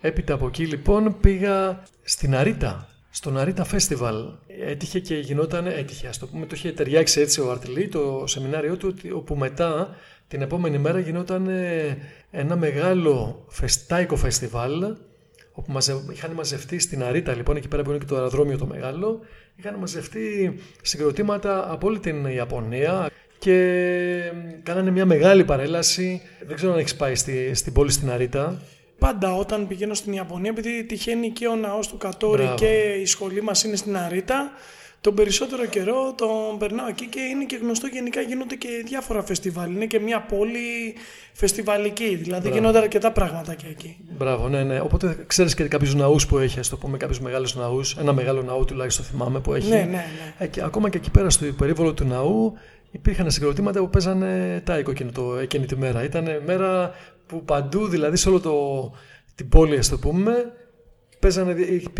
[0.00, 4.38] Έπειτα από εκεί λοιπόν πήγα στην Αρίτα, στο Αρίτα Festival.
[4.66, 8.76] Έτυχε και γινόταν, έτυχε ας το πούμε, το είχε ταιριάξει έτσι ο Αρτιλή, το σεμινάριό
[8.76, 9.96] του, όπου μετά
[10.28, 11.48] την επόμενη μέρα γινόταν
[12.30, 14.96] ένα μεγάλο φεστάικο φεστιβάλ
[15.58, 18.66] όπου μαζε, είχαν μαζευτεί στην Αρίτα λοιπόν, εκεί πέρα που είναι και το αεροδρόμιο το
[18.66, 19.20] μεγάλο,
[19.56, 24.32] είχαν μαζευτεί συγκροτήματα από όλη την Ιαπωνία και
[24.62, 26.22] κάνανε μια μεγάλη παρέλαση.
[26.46, 28.62] Δεν ξέρω αν έχεις πάει στη, στην πόλη στην Αρίτα.
[28.98, 33.42] Πάντα όταν πηγαίνω στην Ιαπωνία, επειδή τυχαίνει και ο ναός του Κατόρι και η σχολή
[33.42, 34.50] μας είναι στην Αρίτα,
[35.00, 39.74] τον περισσότερο καιρό τον περνάω εκεί και είναι και γνωστό γενικά γίνονται και διάφορα φεστιβάλ.
[39.74, 40.94] Είναι και μια πόλη
[41.32, 42.54] φεστιβαλική, δηλαδή Μπράβο.
[42.54, 43.96] γίνονται αρκετά πράγματα και εκεί.
[44.18, 44.80] Μπράβο, ναι, ναι.
[44.80, 47.96] Οπότε ξέρεις και κάποιους ναούς που έχεις, ας το πούμε, κάποιους μεγάλους ναούς.
[47.96, 49.68] Ένα μεγάλο ναό τουλάχιστον θυμάμαι που έχει.
[49.68, 50.34] Ναι, ναι, ναι.
[50.38, 52.58] Ε, και ακόμα και εκεί πέρα στο περίβολο του ναού
[52.90, 56.04] υπήρχαν συγκροτήματα που παίζανε τάικο εκείνη, το, εκείνη τη μέρα.
[56.04, 56.94] Ήταν μέρα
[57.26, 58.92] που παντού, δηλαδή σε όλο το,
[59.34, 60.52] την πόλη, ας το πούμε,
[61.18, 61.54] παίζανε,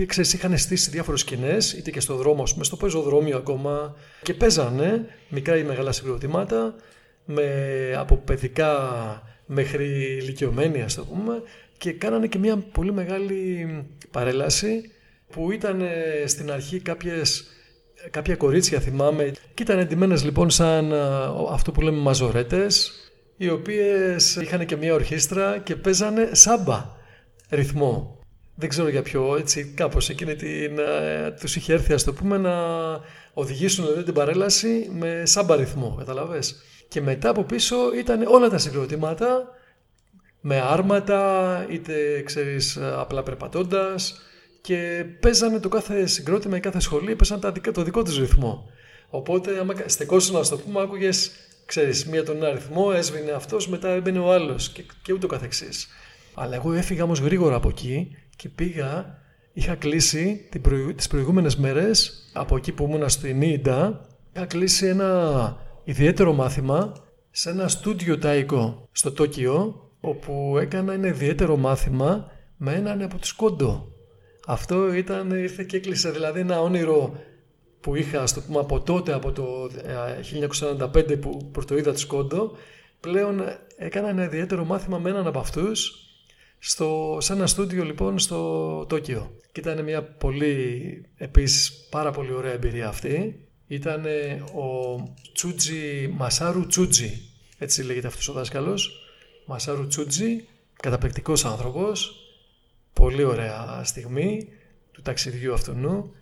[0.07, 4.35] ξέρεις, είχαν στήσει διάφορες σκηνές, είτε και στο δρόμο, ας πούμε, στο πεζοδρόμιο ακόμα και
[4.35, 6.75] παίζανε μικρά ή μεγάλα συγκροτήματα
[7.25, 7.45] με,
[7.97, 8.73] από παιδικά
[9.47, 9.87] μέχρι
[10.21, 11.43] ηλικιωμένοι ας το πούμε
[11.79, 13.67] και κάνανε και μια πολύ μεγάλη
[14.11, 14.91] παρέλαση
[15.31, 15.83] που ήταν
[16.27, 17.47] στην αρχή κάποιες,
[18.11, 20.93] κάποια κορίτσια θυμάμαι και ήταν εντυμένες λοιπόν σαν
[21.51, 22.93] αυτό που λέμε μαζορέτες
[23.37, 26.87] οι οποίες είχαν και μια ορχήστρα και παίζανε σάμπα
[27.51, 28.18] ρυθμό
[28.59, 32.39] δεν ξέρω για ποιο, έτσι κάπως εκείνη την, ε, τους είχε έρθει ας το πούμε
[32.39, 32.55] να
[33.33, 36.63] οδηγήσουν δηλαδή, την παρέλαση με σάμπα ρυθμό, καταλαβες.
[36.89, 39.49] Και μετά από πίσω ήταν όλα τα συγκροτήματα
[40.41, 44.21] με άρματα, είτε ξέρεις απλά περπατώντας
[44.61, 48.71] και παίζανε το κάθε συγκρότημα ή κάθε σχολή, παίζανε το δικό τους ρυθμό.
[49.09, 51.31] Οπότε άμα στεκόσουν να το πούμε άκουγες,
[51.67, 55.89] ξέρεις, μία τον ένα ρυθμό, έσβηνε αυτός, μετά έμπαινε ο άλλος και, και ούτω καθεξής.
[56.35, 59.19] Αλλά εγώ έφυγα όμως γρήγορα από εκεί και πήγα,
[59.53, 60.95] είχα κλείσει την προηγου...
[60.95, 66.93] τις προηγούμενες μέρες από εκεί που ήμουν στην Ίντα, είχα κλείσει ένα ιδιαίτερο μάθημα
[67.31, 73.33] σε ένα στούντιο τάικο στο Τόκιο, όπου έκανα ένα ιδιαίτερο μάθημα με έναν από τους
[73.33, 73.93] Κόντο.
[74.47, 77.13] Αυτό ήταν, ήρθε και έκλεισε δηλαδή ένα όνειρο
[77.81, 79.71] που είχα στο πούμε, από τότε, από το
[80.81, 82.57] 1945 που πρωτοείδα τους Κόντο,
[83.01, 83.43] πλέον
[83.77, 86.08] έκανα ένα ιδιαίτερο μάθημα με έναν από αυτούς
[86.59, 89.37] στο, σε ένα στούντιο λοιπόν στο Τόκιο.
[89.53, 93.43] Και ήταν μια πολύ, επίσης πάρα πολύ ωραία εμπειρία αυτή.
[93.67, 94.05] Ήταν
[94.55, 95.03] ο
[95.33, 97.21] Τσούτζι, Μασάρου Τσούτζι,
[97.59, 99.03] έτσι λέγεται αυτός ο δάσκαλος.
[99.47, 100.45] Μασάρου Τσούτζι,
[100.83, 102.17] καταπληκτικός άνθρωπος,
[102.93, 104.49] πολύ ωραία στιγμή
[104.93, 106.13] του ταξιδιού αυτού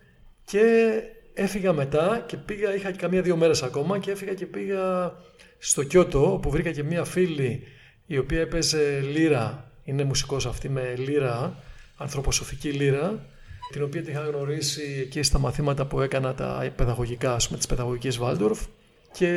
[0.45, 0.91] και
[1.33, 5.13] έφυγα μετά και πήγα, είχα καμία δύο μέρες ακόμα και έφυγα και πήγα
[5.57, 7.63] στο Κιώτο όπου βρήκα και μία φίλη
[8.05, 11.63] η οποία έπαιζε λύρα είναι μουσικός αυτή με λύρα,
[11.97, 13.25] ανθρωποσοφική λύρα,
[13.71, 17.67] την οποία την είχα γνωρίσει εκεί στα μαθήματα που έκανα τα παιδαγωγικά, ας πούμε, της
[17.67, 18.65] παιδαγωγικής Βάλντορφ
[19.11, 19.29] και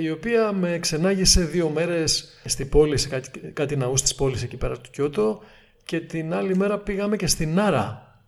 [0.00, 4.56] η οποία με ξενάγησε δύο μέρες στην πόλη, σε κάτι, κάτι ναούς της πόλης εκεί
[4.56, 5.42] πέρα του Κιώτο
[5.84, 8.20] και την άλλη μέρα πήγαμε και στην Άρα.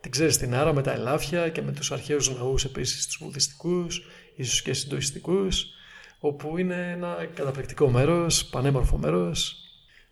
[0.00, 4.02] Την ξέρεις την Άρα με τα ελάφια και με τους αρχαίους ναούς επίσης τους βουδιστικούς,
[4.36, 5.66] ίσως και συντοιστικούς,
[6.18, 9.63] όπου είναι ένα καταπληκτικό μέρος, πανέμορφο μέρος,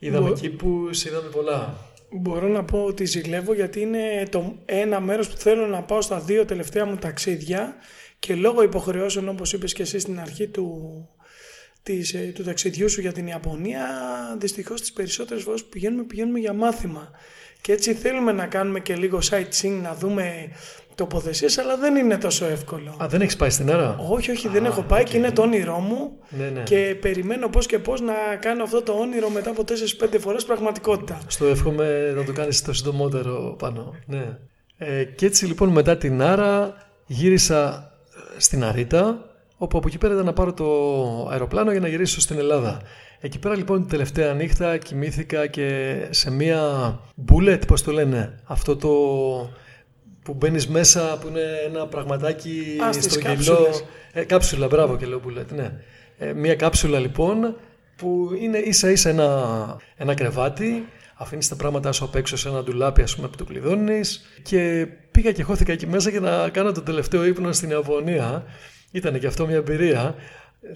[0.05, 0.35] Είδαμε Μπο...
[0.35, 1.77] κήπους, είδαμε πολλά.
[2.11, 6.21] Μπορώ να πω ότι ζηλεύω γιατί είναι το ένα μέρος που θέλω να πάω στα
[6.21, 7.75] δύο τελευταία μου ταξίδια
[8.19, 11.09] και λόγω υποχρεώσεων όπως είπες και εσύ στην αρχή του,
[11.83, 13.87] της, ε, του ταξιδιού σου για την Ιαπωνία
[14.39, 17.11] δυστυχώς τις περισσότερες φορές που πηγαίνουμε πηγαίνουμε για μάθημα
[17.61, 20.49] και έτσι θέλουμε να κάνουμε και λίγο sightseeing να δούμε
[21.03, 22.97] τοποθεσίες, αλλά δεν είναι τόσο εύκολο.
[23.03, 25.79] Α, δεν έχεις πάει στην Άρα; Όχι, όχι, δεν έχω πάει και είναι το όνειρό
[25.79, 26.19] μου.
[26.29, 26.63] Ναι, ναι.
[26.63, 29.65] Και περιμένω πώς και πώς να κάνω αυτό το όνειρο μετά από
[30.03, 31.19] 4-5 φορές πραγματικότητα.
[31.27, 33.95] Στο εύχομαι να το κάνεις το συντομότερο πάνω.
[34.07, 34.39] Ναι.
[34.77, 36.75] Ε, και έτσι λοιπόν μετά την Άρα
[37.07, 37.93] γύρισα
[38.37, 39.25] ε, στην Αρίτα,
[39.57, 40.67] όπου από εκεί πέρα ήταν να πάρω το
[41.31, 42.81] αεροπλάνο για να γυρίσω στην Ελλάδα.
[43.21, 46.61] Εκεί πέρα λοιπόν την τελευταία νύχτα κοιμήθηκα και σε μία
[47.33, 48.91] bullet, πώς το λένε, αυτό το
[50.23, 53.67] που μπαίνεις μέσα που είναι ένα πραγματάκι στρογγυλό.
[54.13, 55.73] Ε, κάψουλα, μπράβο και λέω που λέτε, ναι.
[56.19, 57.57] Ε, μία κάψουλα λοιπόν
[57.97, 62.63] που είναι ίσα ίσα ένα, ένα κρεβάτι, αφήνεις τα πράγματα σου απ' έξω σε ένα
[62.63, 64.25] ντουλάπι ας πούμε που το κλειδώνεις.
[64.43, 68.45] και πήγα και χώθηκα εκεί μέσα για να κάνω το τελευταίο ύπνο στην Ιαπωνία.
[68.91, 70.15] Ήταν και αυτό μια εμπειρία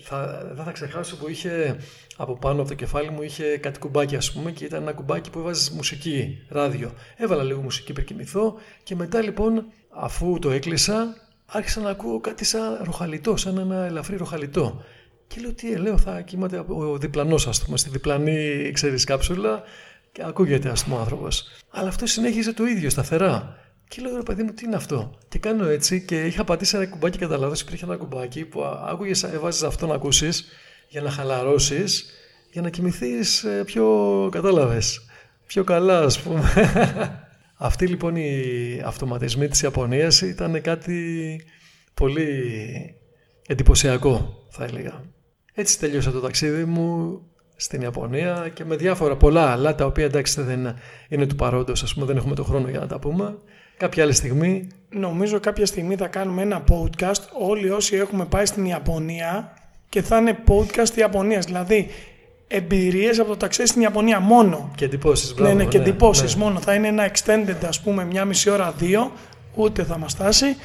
[0.00, 1.76] θα, δεν θα ξεχάσω που είχε
[2.16, 5.30] από πάνω από το κεφάλι μου είχε κάτι κουμπάκι ας πούμε και ήταν ένα κουμπάκι
[5.30, 6.92] που έβαζες μουσική, ράδιο.
[7.16, 11.14] Έβαλα λίγο μουσική πριν κοιμηθώ και μετά λοιπόν αφού το έκλεισα
[11.46, 14.84] άρχισα να ακούω κάτι σαν ροχαλιτό, σαν ένα ελαφρύ ροχαλιτό.
[15.26, 19.62] Και λέω τι, ε, λέω θα κοιμάται ο διπλανός ας πούμε, στη διπλανή ξέρεις κάψουλα
[20.12, 21.48] Και ακούγεται, ας πούμε, ο άνθρωπος.
[21.70, 23.56] Αλλά αυτό συνέχιζε το ίδιο σταθερά.
[23.88, 26.86] Και λέω ρε παιδί μου, τι είναι αυτό; Και κάνω έτσι και είχα πατήσει ένα
[26.86, 27.54] κουμπάκι κατά λάθο.
[27.60, 30.48] Υπήρχε ένα κουμπάκι που άκουγες, έβαζες αυτό να ακούσεις
[30.88, 32.06] για να χαλαρώσεις,
[32.52, 34.28] για να κοιμηθείς ε, πιο.
[34.32, 35.06] Κατάλαβες.
[35.46, 36.42] Πιο καλά, ας πούμε.
[37.58, 41.40] Αυτοί λοιπόν οι αυτοματισμοί της Ιαπωνίας ήταν κάτι
[41.94, 42.94] πολύ
[43.46, 45.04] εντυπωσιακό θα έλεγα.
[45.54, 47.20] Έτσι τελείωσα το ταξίδι μου
[47.56, 50.76] στην Ιαπωνία και με διάφορα πολλά άλλα τα οποία εντάξει δεν
[51.08, 53.38] είναι του παρόντος ας πούμε δεν έχουμε το χρόνο για να τα πούμε.
[53.76, 54.68] Κάποια άλλη στιγμή.
[54.88, 59.52] Νομίζω κάποια στιγμή θα κάνουμε ένα podcast όλοι όσοι έχουμε πάει στην Ιαπωνία
[59.88, 61.44] και θα είναι podcast Ιαπωνίας.
[61.44, 61.90] Δηλαδή
[62.48, 64.70] εμπειρίες από το ταξίδι στην Ιαπωνία μόνο.
[64.74, 66.42] Και εντυπώσεις, Ναι, ναι, και ναι, εντυπώσεις ναι.
[66.42, 66.60] μόνο.
[66.60, 69.12] Θα είναι ένα extended, ας πούμε, μια μισή ώρα, δύο,
[69.54, 70.56] ούτε θα μας φτάσει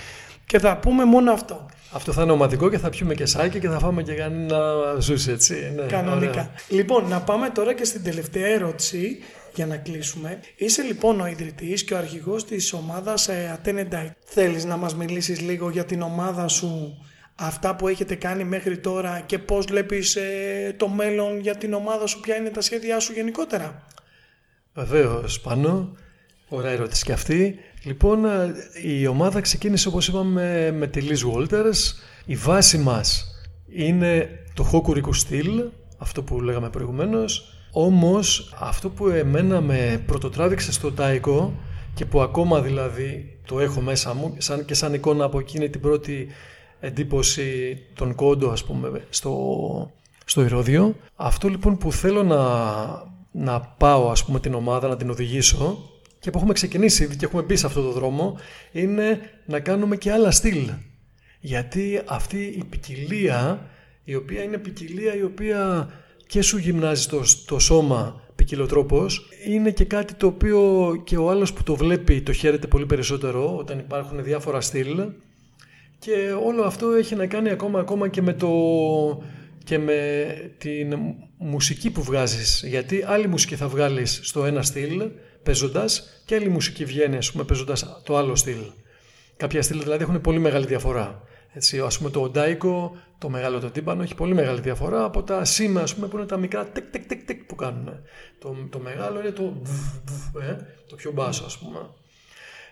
[0.45, 1.65] και θα πούμε μόνο αυτό.
[1.91, 4.59] Αυτό θα είναι οματικό και θα πιούμε και σάκι και θα φάμε και κανένα
[4.99, 5.73] ζούση, έτσι.
[5.75, 6.31] Ναι, Κανονικά.
[6.31, 6.51] Ωραία.
[6.67, 9.17] Λοιπόν, να πάμε τώρα και στην τελευταία ερώτηση
[9.55, 10.39] για να κλείσουμε.
[10.55, 14.11] Είσαι λοιπόν ο ιδρυτής και ο αρχηγός της ομάδας ε, Atenedite.
[14.25, 16.97] Θέλεις να μας μιλήσεις λίγο για την ομάδα σου
[17.35, 22.07] αυτά που έχετε κάνει μέχρι τώρα και πώς βλέπεις ε, το μέλλον για την ομάδα
[22.07, 23.85] σου, ποια είναι τα σχέδιά σου γενικότερα;
[24.73, 25.95] Βεβαίως, πάνω.
[26.47, 27.59] Ωραία ερώτηση και αυτή.
[27.83, 28.53] Λοιπόν, ε,
[28.83, 31.93] η ομάδα ξεκίνησε όπως είπαμε με τη Liz Walters.
[32.25, 33.35] Η βάση μας
[33.67, 35.63] είναι το Hokuriku στυλ,
[35.97, 37.55] αυτό που λέγαμε προηγουμένως.
[37.71, 41.49] Όμως αυτό που εμένα με πρωτοτράβηξε στο Taiko
[41.93, 45.81] και που ακόμα δηλαδή το έχω μέσα μου σαν και σαν εικόνα από εκείνη την
[45.81, 46.27] πρώτη
[46.79, 49.91] εντύπωση των κόντο ας πούμε στο,
[50.25, 50.95] στο Ηρώδιο.
[51.15, 52.39] Αυτό λοιπόν που θέλω να,
[53.31, 55.90] να πάω ας πούμε την ομάδα να την οδηγήσω
[56.21, 58.37] και που έχουμε ξεκινήσει και έχουμε μπει σε αυτό το δρόμο
[58.71, 60.69] είναι να κάνουμε και άλλα στυλ.
[61.39, 63.69] Γιατί αυτή η ποικιλία
[64.03, 65.89] η οποία είναι ποικιλία η οποία
[66.27, 71.53] και σου γυμνάζει το, το σώμα ποικιλοτρόπος είναι και κάτι το οποίο και ο άλλος
[71.53, 75.01] που το βλέπει το χαίρεται πολύ περισσότερο όταν υπάρχουν διάφορα στυλ
[75.99, 78.49] και όλο αυτό έχει να κάνει ακόμα, ακόμα και με, το,
[79.63, 80.99] και με την
[81.37, 82.63] μουσική που βγάζεις.
[82.67, 85.09] Γιατί άλλη μουσική θα βγάλεις στο ένα στυλ
[85.43, 88.61] παίζοντας και άλλη μουσική βγαίνει ας πούμε παίζοντας το άλλο στυλ.
[89.37, 91.23] Κάποια στυλ δηλαδή έχουν πολύ μεγάλη διαφορά.
[91.53, 95.45] Έτσι, ας πούμε το οντάικο, το μεγάλο το τύμπανο έχει πολύ μεγάλη διαφορά από τα
[95.45, 97.89] σήμα ας πούμε, που είναι τα μικρά τεκ τεκ τεκ τεκ που κάνουν.
[98.39, 99.61] Το, το μεγάλο είναι το,
[100.41, 100.55] ε,
[100.87, 101.79] το πιο μπάσο ας πούμε.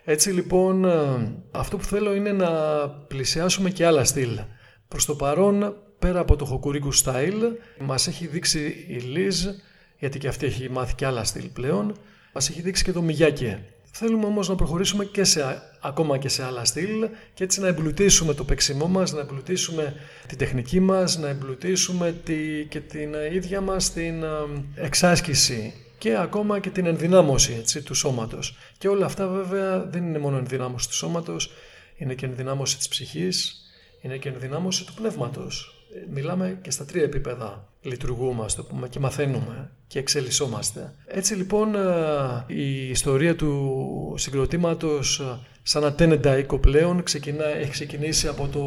[0.04, 2.50] Έτσι λοιπόν ε, αυτό που θέλω είναι να
[2.90, 4.40] πλησιάσουμε και άλλα στυλ.
[4.88, 9.54] Προς το παρόν πέρα από το Hokuriku style μας έχει δείξει η Liz
[10.00, 11.96] γιατί και αυτή έχει μάθει και άλλα στυλ πλέον
[12.34, 13.58] μας έχει δείξει και το Miyake.
[13.92, 18.34] Θέλουμε όμως να προχωρήσουμε και σε, ακόμα και σε άλλα στυλ και έτσι να εμπλουτίσουμε
[18.34, 19.96] το παίξιμό μας, να εμπλουτίσουμε
[20.28, 24.28] την τεχνική μας, να εμπλουτίσουμε τη, και την ίδια μας την ε,
[24.76, 28.58] εξάσκηση και ακόμα και την ενδυνάμωση έτσι, του σώματος.
[28.78, 31.52] Και όλα αυτά βέβαια δεν είναι μόνο ενδυνάμωση του σώματος,
[31.96, 33.56] είναι και ενδυνάμωση της ψυχής,
[34.02, 35.86] είναι και ενδυνάμωση του πνεύματος.
[35.96, 37.69] Ε, μιλάμε και στα τρία επίπεδα.
[37.82, 40.94] Λειτουργούμε, το πούμε, και μαθαίνουμε και εξελισσόμαστε.
[41.06, 48.28] Έτσι λοιπόν ε, η ιστορία του συγκροτήματος ε, σαν ατένεντα οίκο πλέον ξεκινά, έχει ξεκινήσει
[48.28, 48.64] από το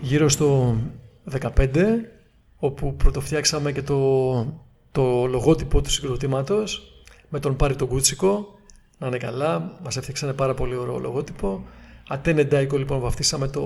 [0.00, 0.76] γύρω στο
[1.40, 1.68] 15
[2.56, 3.98] όπου πρωτοφτιάξαμε και το
[4.92, 6.92] το λογότυπο του συγκροτήματος
[7.28, 8.58] με τον Πάρη τον Κούτσικο
[8.98, 11.64] να είναι καλά, μας έφτιαξαν πάρα πολύ ωραίο λογότυπο
[12.08, 13.62] Ατένε Τάικο λοιπόν βαφτίσαμε το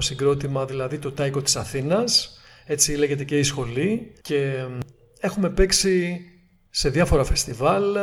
[0.00, 4.66] συγκρότημα δηλαδή το Τάικο της Αθήνας έτσι λέγεται και η σχολή και
[5.20, 6.20] έχουμε παίξει
[6.70, 7.96] σε διάφορα φεστιβάλ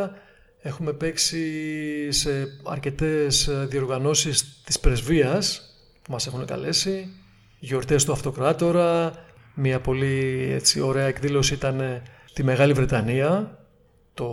[0.62, 5.62] έχουμε παίξει σε αρκετές διοργανώσεις της πρεσβείας
[6.02, 7.08] που μας έχουν καλέσει
[7.60, 9.14] γιορτές του Αυτοκράτορα
[9.54, 12.02] μια πολύ έτσι, ωραία εκδήλωση ήταν
[12.34, 13.60] τη Μεγάλη Βρετανία,
[14.14, 14.30] το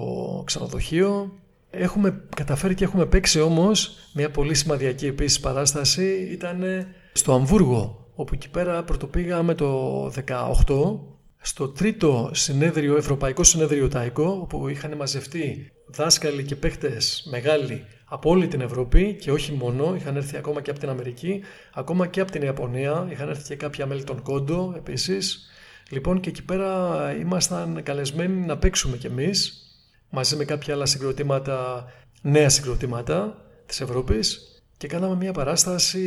[0.47, 1.39] ξενοδοχείο.
[1.70, 8.35] Έχουμε καταφέρει και έχουμε παίξει όμως μια πολύ σημαντική επίσης παράσταση ήταν στο Αμβούργο όπου
[8.35, 10.99] εκεί πέρα πρωτοπήγαμε το 18
[11.41, 18.49] στο τρίτο συνέδριο, Ευρωπαϊκό Συνέδριο Τάικο όπου είχαν μαζευτεί δάσκαλοι και παίχτες μεγάλοι από όλη
[18.49, 21.43] την Ευρώπη και όχι μόνο, είχαν έρθει ακόμα και από την Αμερική,
[21.73, 25.49] ακόμα και από την Ιαπωνία, είχαν έρθει και κάποια μέλη των Κόντο επίσης.
[25.91, 29.62] Λοιπόν και εκεί πέρα ήμασταν καλεσμένοι να παίξουμε κι εμείς
[30.11, 31.85] μαζί με κάποια άλλα συγκροτήματα,
[32.23, 36.01] νέα συγκροτήματα της Ευρώπης και κάναμε μια παράσταση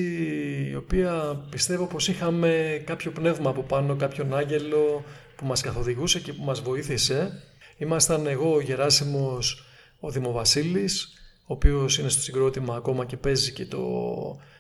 [0.72, 5.04] η οποία πιστεύω πως είχαμε κάποιο πνεύμα από πάνω, κάποιον άγγελο
[5.36, 7.44] που μας καθοδηγούσε και που μας βοήθησε.
[7.78, 9.66] Ήμασταν εγώ ο Γεράσιμος
[10.00, 13.80] ο Δημοβασίλης, ο οποίος είναι στο συγκρότημα ακόμα και παίζει και, το,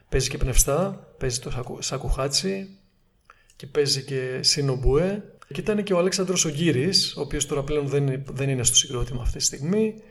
[0.09, 2.77] παίζει και πνευστά, παίζει το σακουχάτσι
[3.55, 5.23] και παίζει και Σινομπουέ.
[5.53, 6.49] Και ήταν και ο Αλέξανδρος ο
[7.15, 10.01] ο οποίος τώρα πλέον δεν, δεν είναι στο συγκρότημα αυτή τη στιγμή.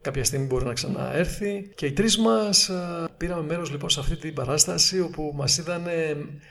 [0.00, 1.70] Κάποια στιγμή μπορεί να ξαναέρθει.
[1.74, 2.70] Και οι τρεις μας
[3.16, 5.86] πήραμε μέρος λοιπόν σε αυτή την παράσταση όπου μας είδαν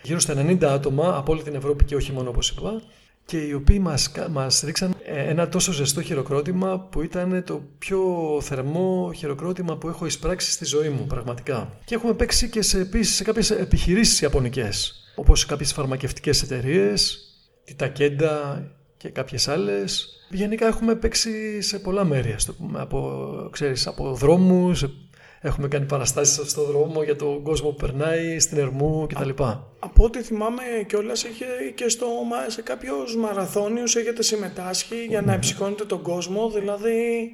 [0.03, 2.81] γύρω στα 90 άτομα από όλη την Ευρώπη και όχι μόνο όπως είπα
[3.25, 8.01] και οι οποίοι μας, μας ρίξαν ε, ένα τόσο ζεστό χειροκρότημα που ήταν το πιο
[8.41, 11.77] θερμό χειροκρότημα που έχω εισπράξει στη ζωή μου πραγματικά.
[11.85, 17.19] Και έχουμε παίξει και σε, επίσης σε κάποιες επιχειρήσεις ιαπωνικές όπως κάποιες φαρμακευτικές εταιρείες,
[17.63, 18.63] τη Τακέντα
[18.97, 20.14] και κάποιες άλλες.
[20.29, 22.35] Γενικά έχουμε παίξει σε πολλά μέρη,
[22.73, 24.83] από, ξέρεις, από δρόμους,
[25.45, 29.29] Έχουμε κάνει παραστάσεις στον δρόμο για τον κόσμο που περνάει, στην Ερμού κτλ.
[29.85, 32.07] Από ό,τι θυμάμαι κιόλας είχε και στο,
[32.47, 36.91] σε κάποιους μαραθώνιους έχετε συμμετάσχει για να εψυχώνετε τον κόσμο, δηλαδή...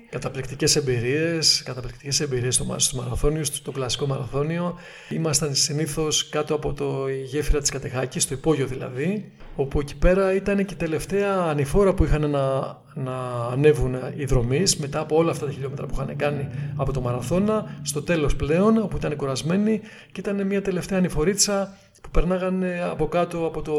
[0.09, 4.79] Καταπληκτικές εμπειρίες, καταπληκτικές εμπειρίες στο, στους μαραθώνιους, στο κλασικό μαραθώνιο.
[5.09, 10.65] Ήμασταν συνήθως κάτω από το γέφυρα της Κατεχάκης, στο υπόγειο δηλαδή, όπου εκεί πέρα ήταν
[10.65, 12.59] και η τελευταία ανηφόρα που είχαν να,
[12.93, 17.01] να ανέβουν οι δρομείς μετά από όλα αυτά τα χιλιόμετρα που είχαν κάνει από το
[17.01, 19.81] μαραθώνα στο τέλος πλέον όπου ήταν κουρασμένοι
[20.11, 23.73] και ήταν μια τελευταία ανηφορίτσα που περνάγανε από κάτω από το,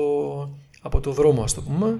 [0.82, 1.98] από το δρόμο ας το πούμε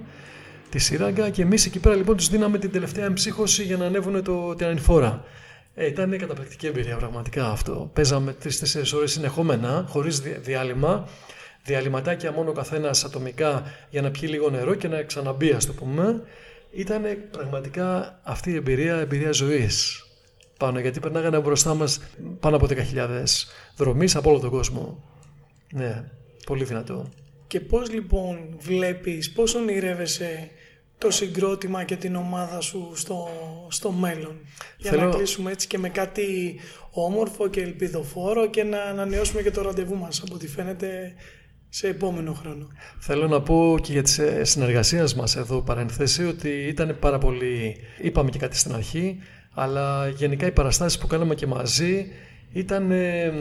[0.70, 4.22] τη σύραγγα και εμείς εκεί πέρα λοιπόν τους δίναμε την τελευταία εμψύχωση για να ανέβουν
[4.24, 5.24] το, την ανηφόρα.
[5.74, 7.90] Ε, ήταν καταπληκτική εμπειρία πραγματικά αυτό.
[7.92, 11.08] Παίζαμε τρει-τέσσερι ώρες συνεχόμενα, χωρίς διάλειμμα
[11.64, 16.22] διαλυματάκια μόνο καθένας ατομικά για να πιει λίγο νερό και να ξαναμπεί, ας το πούμε.
[16.70, 20.06] Ήταν πραγματικά αυτή η εμπειρία, εμπειρία ζωής
[20.58, 22.00] πάνω, γιατί περνάγανε μπροστά μας
[22.40, 22.76] πάνω από 10.000
[23.76, 25.04] δρομή από όλο τον κόσμο.
[25.72, 26.04] Ναι,
[26.46, 27.08] πολύ δυνατό.
[27.46, 30.50] Και πώς λοιπόν βλέπεις, πώς ονειρεύεσαι
[30.98, 33.28] το συγκρότημα και την ομάδα σου στο,
[33.68, 34.40] στο μέλλον;
[34.76, 36.58] Για να κλείσουμε έτσι και με κάτι
[36.90, 41.14] όμορφο και ελπιδοφόρο και να ανανεώσουμε και το ραντεβού μας από ό,τι φαίνεται
[41.68, 42.66] σε επόμενο χρόνο.
[42.98, 48.30] Θέλω να πω και για τη συνεργασία μας εδώ παρενθέσει ότι ήταν πάρα πολύ, είπαμε
[48.30, 49.18] και κάτι στην αρχή,
[49.54, 52.06] αλλά γενικά οι παραστάσεις που κάναμε και μαζί
[52.53, 53.32] ήταν, ε,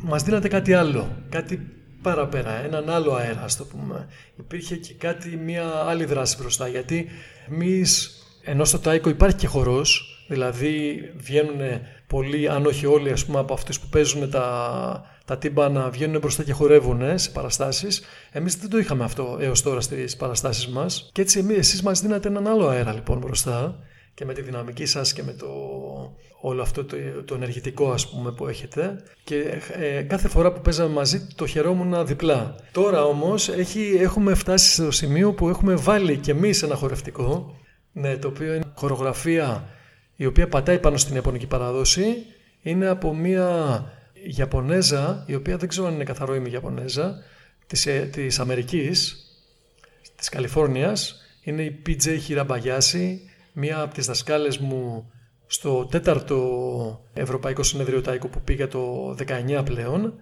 [0.00, 1.60] μας δίνατε κάτι άλλο, κάτι
[2.02, 4.08] παραπέρα, έναν άλλο αέρα, ας το πούμε.
[4.38, 7.08] Υπήρχε και κάτι, μια άλλη δράση μπροστά, γιατί
[7.50, 8.12] εμείς
[8.50, 11.60] ενώ στο Τάικο υπάρχει και χορός, δηλαδή βγαίνουν
[12.06, 16.42] πολλοί, αν όχι όλοι, ας πούμε, από αυτούς που παίζουν τα, τα τύμπανα βγαίνουν μπροστά
[16.42, 18.02] και χορεύουν σε παραστάσεις.
[18.32, 21.10] Εμείς δεν το είχαμε αυτό έως τώρα στις παραστάσεις μας.
[21.12, 23.78] Και έτσι εμείς, εσείς μας δίνατε έναν άλλο αέρα λοιπόν μπροστά
[24.18, 25.46] και με τη δυναμική σας και με το
[26.40, 29.02] όλο αυτό το, το ενεργητικό ας πούμε που έχετε.
[29.24, 32.54] Και ε, κάθε φορά που παίζαμε μαζί το χαιρόμουν διπλά.
[32.72, 37.56] Τώρα όμως έχει, έχουμε φτάσει στο σημείο που έχουμε βάλει και εμείς ένα χορευτικό
[37.92, 39.68] ναι, το οποίο είναι χορογραφία
[40.16, 42.04] η οποία πατάει πάνω στην Ιαπωνική παράδοση.
[42.62, 43.82] Είναι από μια
[44.36, 47.14] Ιαπωνέζα, η οποία δεν ξέρω αν είναι καθαρό είμαι Ιαπωνέζα,
[47.66, 49.16] της, ε, της Αμερικής,
[50.16, 53.27] της Καλιφόρνιας, είναι η PJ Χιραμπαγιάση,
[53.58, 55.10] μία από τις δασκάλες μου
[55.46, 59.14] στο τέταρτο Ευρωπαϊκό Συνεδρίο Τάικο που πήγα το
[59.58, 60.14] 19 πλέον,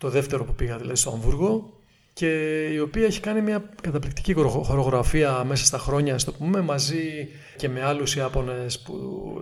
[0.00, 1.72] το δεύτερο που πήγα δηλαδή στο Αμβούργο,
[2.12, 7.68] και η οποία έχει κάνει μια καταπληκτική χορογραφία μέσα στα χρόνια, στο πούμε, μαζί και
[7.68, 8.94] με άλλους Ιάπωνες που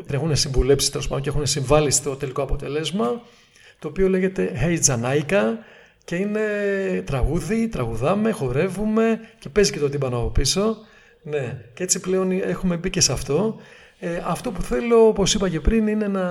[0.06, 3.22] την έχουν συμβουλέψει τέλος πάντων και έχουν συμβάλει στο τελικό αποτελέσμα
[3.78, 5.42] το οποίο λέγεται Hey Janaika
[6.04, 6.40] και είναι
[7.06, 10.76] τραγούδι, τραγουδάμε, χορεύουμε και παίζει και το τύμπανο από πίσω.
[11.28, 13.56] Ναι, και έτσι πλέον έχουμε μπει και σε αυτό.
[13.98, 16.24] Ε, αυτό που θέλω, όπως είπα και πριν, είναι να...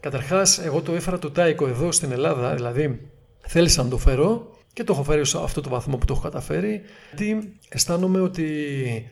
[0.00, 3.10] Καταρχάς, εγώ το έφερα το τάικο εδώ στην Ελλάδα, δηλαδή
[3.40, 6.22] θέλησα να το φέρω και το έχω φέρει σε αυτό το βαθμό που το έχω
[6.22, 6.80] καταφέρει.
[7.08, 8.46] Γιατί αισθάνομαι ότι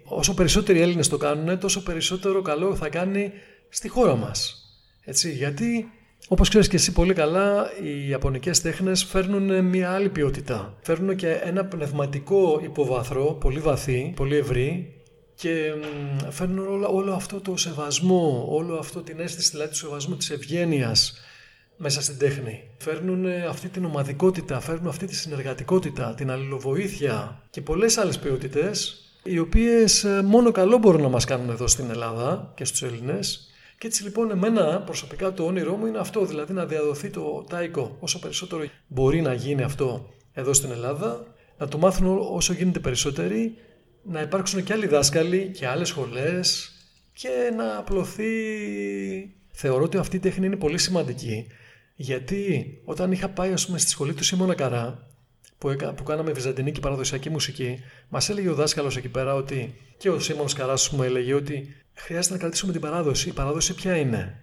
[0.05, 3.33] όσο περισσότεροι Έλληνες το κάνουν, τόσο περισσότερο καλό θα κάνει
[3.69, 4.55] στη χώρα μας.
[5.05, 5.91] Έτσι, γιατί
[6.29, 10.75] Όπως ξέρεις και εσύ πολύ καλά, οι Ιαπωνικές τέχνες φέρνουν μια άλλη ποιότητα.
[10.81, 14.96] Φέρνουν και ένα πνευματικό υποβάθρο, πολύ βαθύ, πολύ ευρύ
[15.37, 15.75] και
[16.31, 21.19] φέρνουν όλο, όλο αυτό το σεβασμό, όλο αυτό την αίσθηση δηλαδή του σεβασμού, της ευγένειας
[21.77, 22.63] μέσα στην τέχνη.
[22.79, 29.39] Φέρνουν αυτή την ομαδικότητα, φέρνουν αυτή τη συνεργατικότητα, την αλληλοβοήθεια και πολλές άλλες ποιότητες οι
[29.39, 33.87] οποίες ε, μόνο καλό μπορούν να μας κάνουν εδώ στην Ελλάδα και στους Έλληνες και
[33.87, 38.19] έτσι λοιπόν εμένα προσωπικά το όνειρό μου είναι αυτό, δηλαδή να διαδοθεί το τάικο όσο
[38.19, 41.27] περισσότερο μπορεί να γίνει αυτό εδώ στην Ελλάδα,
[41.59, 43.57] να το μάθουν όσο γίνεται περισσότεροι,
[44.09, 46.73] να υπάρξουν και άλλοι δάσκαλοι και άλλες σχολές
[47.13, 48.25] και να απλωθεί...
[49.51, 51.47] Θεωρώ ότι αυτή η τέχνη είναι πολύ σημαντική
[51.97, 55.07] γιατί όταν είχα πάει ας πούμε στη σχολή του Σίμωνα Καρά
[55.59, 60.21] που, που κάναμε βυζαντινή παραδοσιακή μουσική, μας έλεγε ο δάσκαλος εκεί πέρα ότι και ο
[60.21, 63.29] Σίμων Καράς μου έλεγε ότι χρειάζεται να κρατήσουμε την παράδοση.
[63.29, 64.41] Η παράδοση ποια είναι;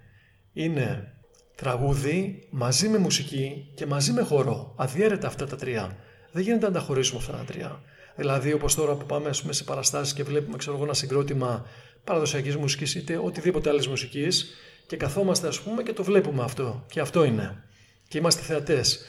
[0.52, 1.12] Είναι
[1.54, 4.74] τραγούδι μαζί με μουσική και μαζί με χορό.
[4.76, 5.96] Αδιέρετα αυτά τα τρία.
[6.32, 7.80] Δεν γίνεται να τα χωρίσουμε αυτά τα τρία.
[8.16, 11.66] Δηλαδή, όπως τώρα που πάμε πούμε, σε παραστάσεις και βλέπουμε ξέρω, ένα συγκρότημα
[12.04, 14.54] παραδοσιακής μουσικής είτε οτιδήποτε άλλης μουσικής
[14.86, 16.84] και καθόμαστε, ας πούμε, και το βλέπουμε αυτό.
[16.90, 17.64] Και αυτό είναι.
[18.08, 19.04] Και είμαστε θεατές.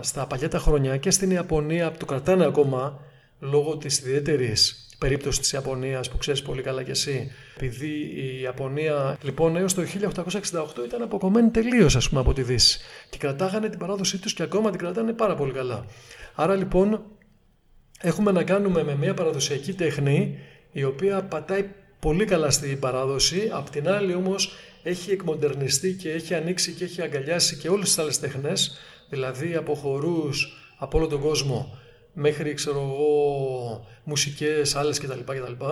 [0.00, 3.00] Στα παλιά τα χρόνια και στην Ιαπωνία που το κρατάνε ακόμα
[3.38, 9.18] λόγω της ιδιαίτερης περίπτωσης της Ιαπωνίας που ξέρεις πολύ καλά κι εσύ επειδή η Ιαπωνία
[9.22, 12.80] λοιπόν έως το 1868 ήταν αποκομμένη τελείως ας πούμε από τη Δύση
[13.10, 15.86] και κρατάγανε την παράδοσή τους και ακόμα την κρατάνε πάρα πολύ καλά
[16.34, 17.02] άρα λοιπόν
[18.02, 20.38] έχουμε να κάνουμε με μια παραδοσιακή τέχνη
[20.72, 21.64] η οποία πατάει
[21.98, 27.02] πολύ καλά στην παράδοση απ' την άλλη όμως έχει εκμοντερνιστεί και έχει ανοίξει και έχει
[27.02, 28.78] αγκαλιάσει και όλες τις άλλες τέχνες
[29.08, 31.78] δηλαδή από χορούς από όλο τον κόσμο
[32.12, 35.18] μέχρι ξέρω εγώ μουσικές άλλες κτλ.
[35.18, 35.64] κτλ.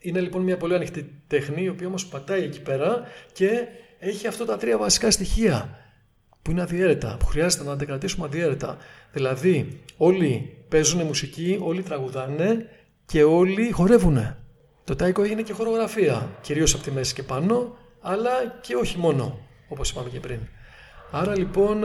[0.00, 3.02] Είναι λοιπόν μια πολύ ανοιχτή τέχνη η οποία όμως πατάει εκεί πέρα
[3.32, 3.66] και
[3.98, 5.78] έχει αυτά τα τρία βασικά στοιχεία
[6.42, 8.76] που είναι αδιέρετα, που χρειάζεται να τα κρατήσουμε αδιέρετα.
[9.12, 12.68] Δηλαδή όλοι παίζουν μουσική, όλοι τραγουδάνε
[13.06, 14.36] και όλοι χορεύουν.
[14.84, 18.30] Το τάικο έγινε και χορογραφία, κυρίως από τη μέση και πάνω, αλλά
[18.60, 19.38] και όχι μόνο,
[19.68, 20.38] όπως είπαμε και πριν.
[21.10, 21.84] Άρα λοιπόν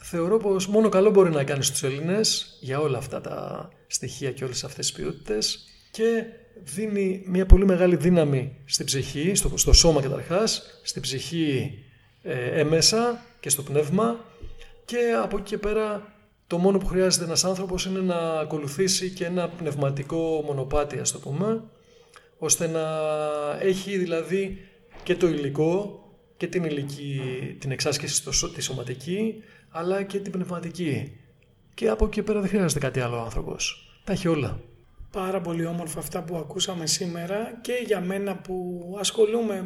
[0.00, 4.44] θεωρώ πως μόνο καλό μπορεί να κάνεις στους Έλληνες για όλα αυτά τα στοιχεία και
[4.44, 6.24] όλες αυτές τις ποιότητες και
[6.62, 11.78] δίνει μια πολύ μεγάλη δύναμη στην ψυχή, στο, στο σώμα καταρχάς, στην ψυχή
[12.22, 14.24] ε, έμεσα και στο πνεύμα
[14.84, 16.14] και από εκεί και πέρα
[16.50, 21.18] το μόνο που χρειάζεται ένας άνθρωπος είναι να ακολουθήσει και ένα πνευματικό μονοπάτι ας το
[21.18, 21.62] πούμε
[22.38, 22.80] ώστε να
[23.60, 24.58] έχει δηλαδή
[25.02, 26.04] και το υλικό
[26.36, 27.20] και την, υλική,
[27.58, 28.22] την εξάσκηση
[28.54, 29.34] τη σωματική
[29.70, 31.16] αλλά και την πνευματική.
[31.74, 33.90] Και από εκεί πέρα δεν χρειάζεται κάτι άλλο ο άνθρωπος.
[34.04, 34.60] Τα έχει όλα.
[35.10, 39.64] Πάρα πολύ όμορφα αυτά που ακούσαμε σήμερα και για μένα που ασχολούμαι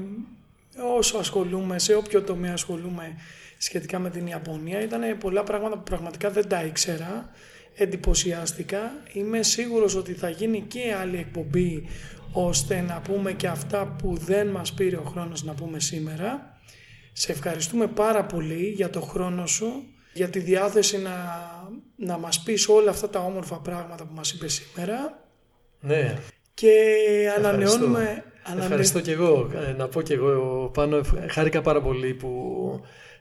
[0.96, 3.16] όσο ασχολούμαι, σε όποιο τομέα ασχολούμαι
[3.58, 7.30] σχετικά με την Ιαπωνία ήταν πολλά πράγματα που πραγματικά δεν τα ήξερα
[7.74, 11.88] εντυπωσιάστηκα είμαι σίγουρος ότι θα γίνει και άλλη εκπομπή
[12.32, 16.58] ώστε να πούμε και αυτά που δεν μας πήρε ο χρόνος να πούμε σήμερα
[17.12, 21.12] σε ευχαριστούμε πάρα πολύ για το χρόνο σου για τη διάθεση να,
[21.96, 25.24] να μας πεις όλα αυτά τα όμορφα πράγματα που μας είπες σήμερα.
[25.80, 26.18] Ναι.
[26.54, 26.72] Και
[27.36, 28.24] ανανεώνουμε...
[28.46, 29.50] Ευχαριστώ, Ευχαριστώ και εγώ.
[29.68, 32.30] Ε, να πω και εγώ πάνω, χάρηκα πάρα πολύ που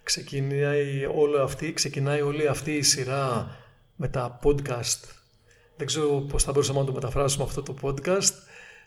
[0.03, 3.55] ξεκινάει, όλο αυτή, ξεκινάει όλη αυτή η σειρά
[3.95, 4.99] με τα podcast.
[5.77, 8.33] Δεν ξέρω πώς θα μπορούσαμε να το μεταφράσουμε αυτό το podcast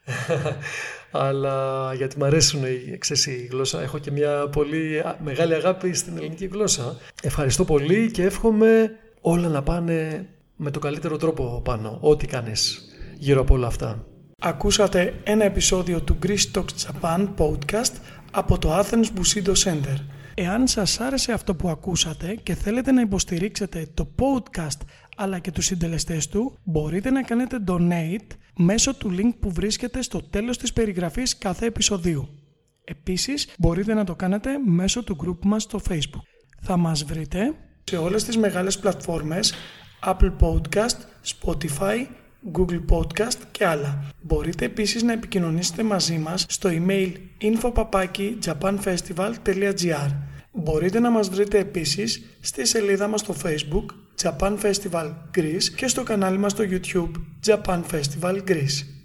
[1.10, 2.62] αλλά γιατί μου αρέσουν
[2.98, 8.22] ξέρεις, η γλώσσα έχω και μια πολύ μεγάλη αγάπη στην ελληνική γλώσσα ευχαριστώ πολύ και
[8.22, 14.06] εύχομαι όλα να πάνε με το καλύτερο τρόπο πάνω ό,τι κάνεις γύρω από όλα αυτά
[14.42, 17.92] Ακούσατε ένα επεισόδιο του Greece Talks Japan podcast
[18.30, 19.96] από το Athens Bushido Center.
[20.34, 24.80] Εάν σας άρεσε αυτό που ακούσατε και θέλετε να υποστηρίξετε το podcast
[25.16, 30.22] αλλά και τους συντελεστές του, μπορείτε να κάνετε donate μέσω του link που βρίσκεται στο
[30.22, 32.28] τέλος της περιγραφής κάθε επεισοδίου.
[32.84, 36.22] Επίσης, μπορείτε να το κάνετε μέσω του group μας στο Facebook.
[36.62, 39.54] Θα μας βρείτε σε όλες τις μεγάλες πλατφόρμες
[40.04, 42.06] Apple Podcast, Spotify,
[42.52, 44.04] Google Podcast και άλλα.
[44.22, 50.10] Μπορείτε επίσης να επικοινωνήσετε μαζί μας στο email info.japanfestival.gr
[50.58, 53.84] Μπορείτε να μας βρείτε επίσης στη σελίδα μας στο Facebook
[54.22, 57.10] Japan Festival Greece και στο κανάλι μας στο YouTube
[57.46, 58.95] Japan Festival Greece.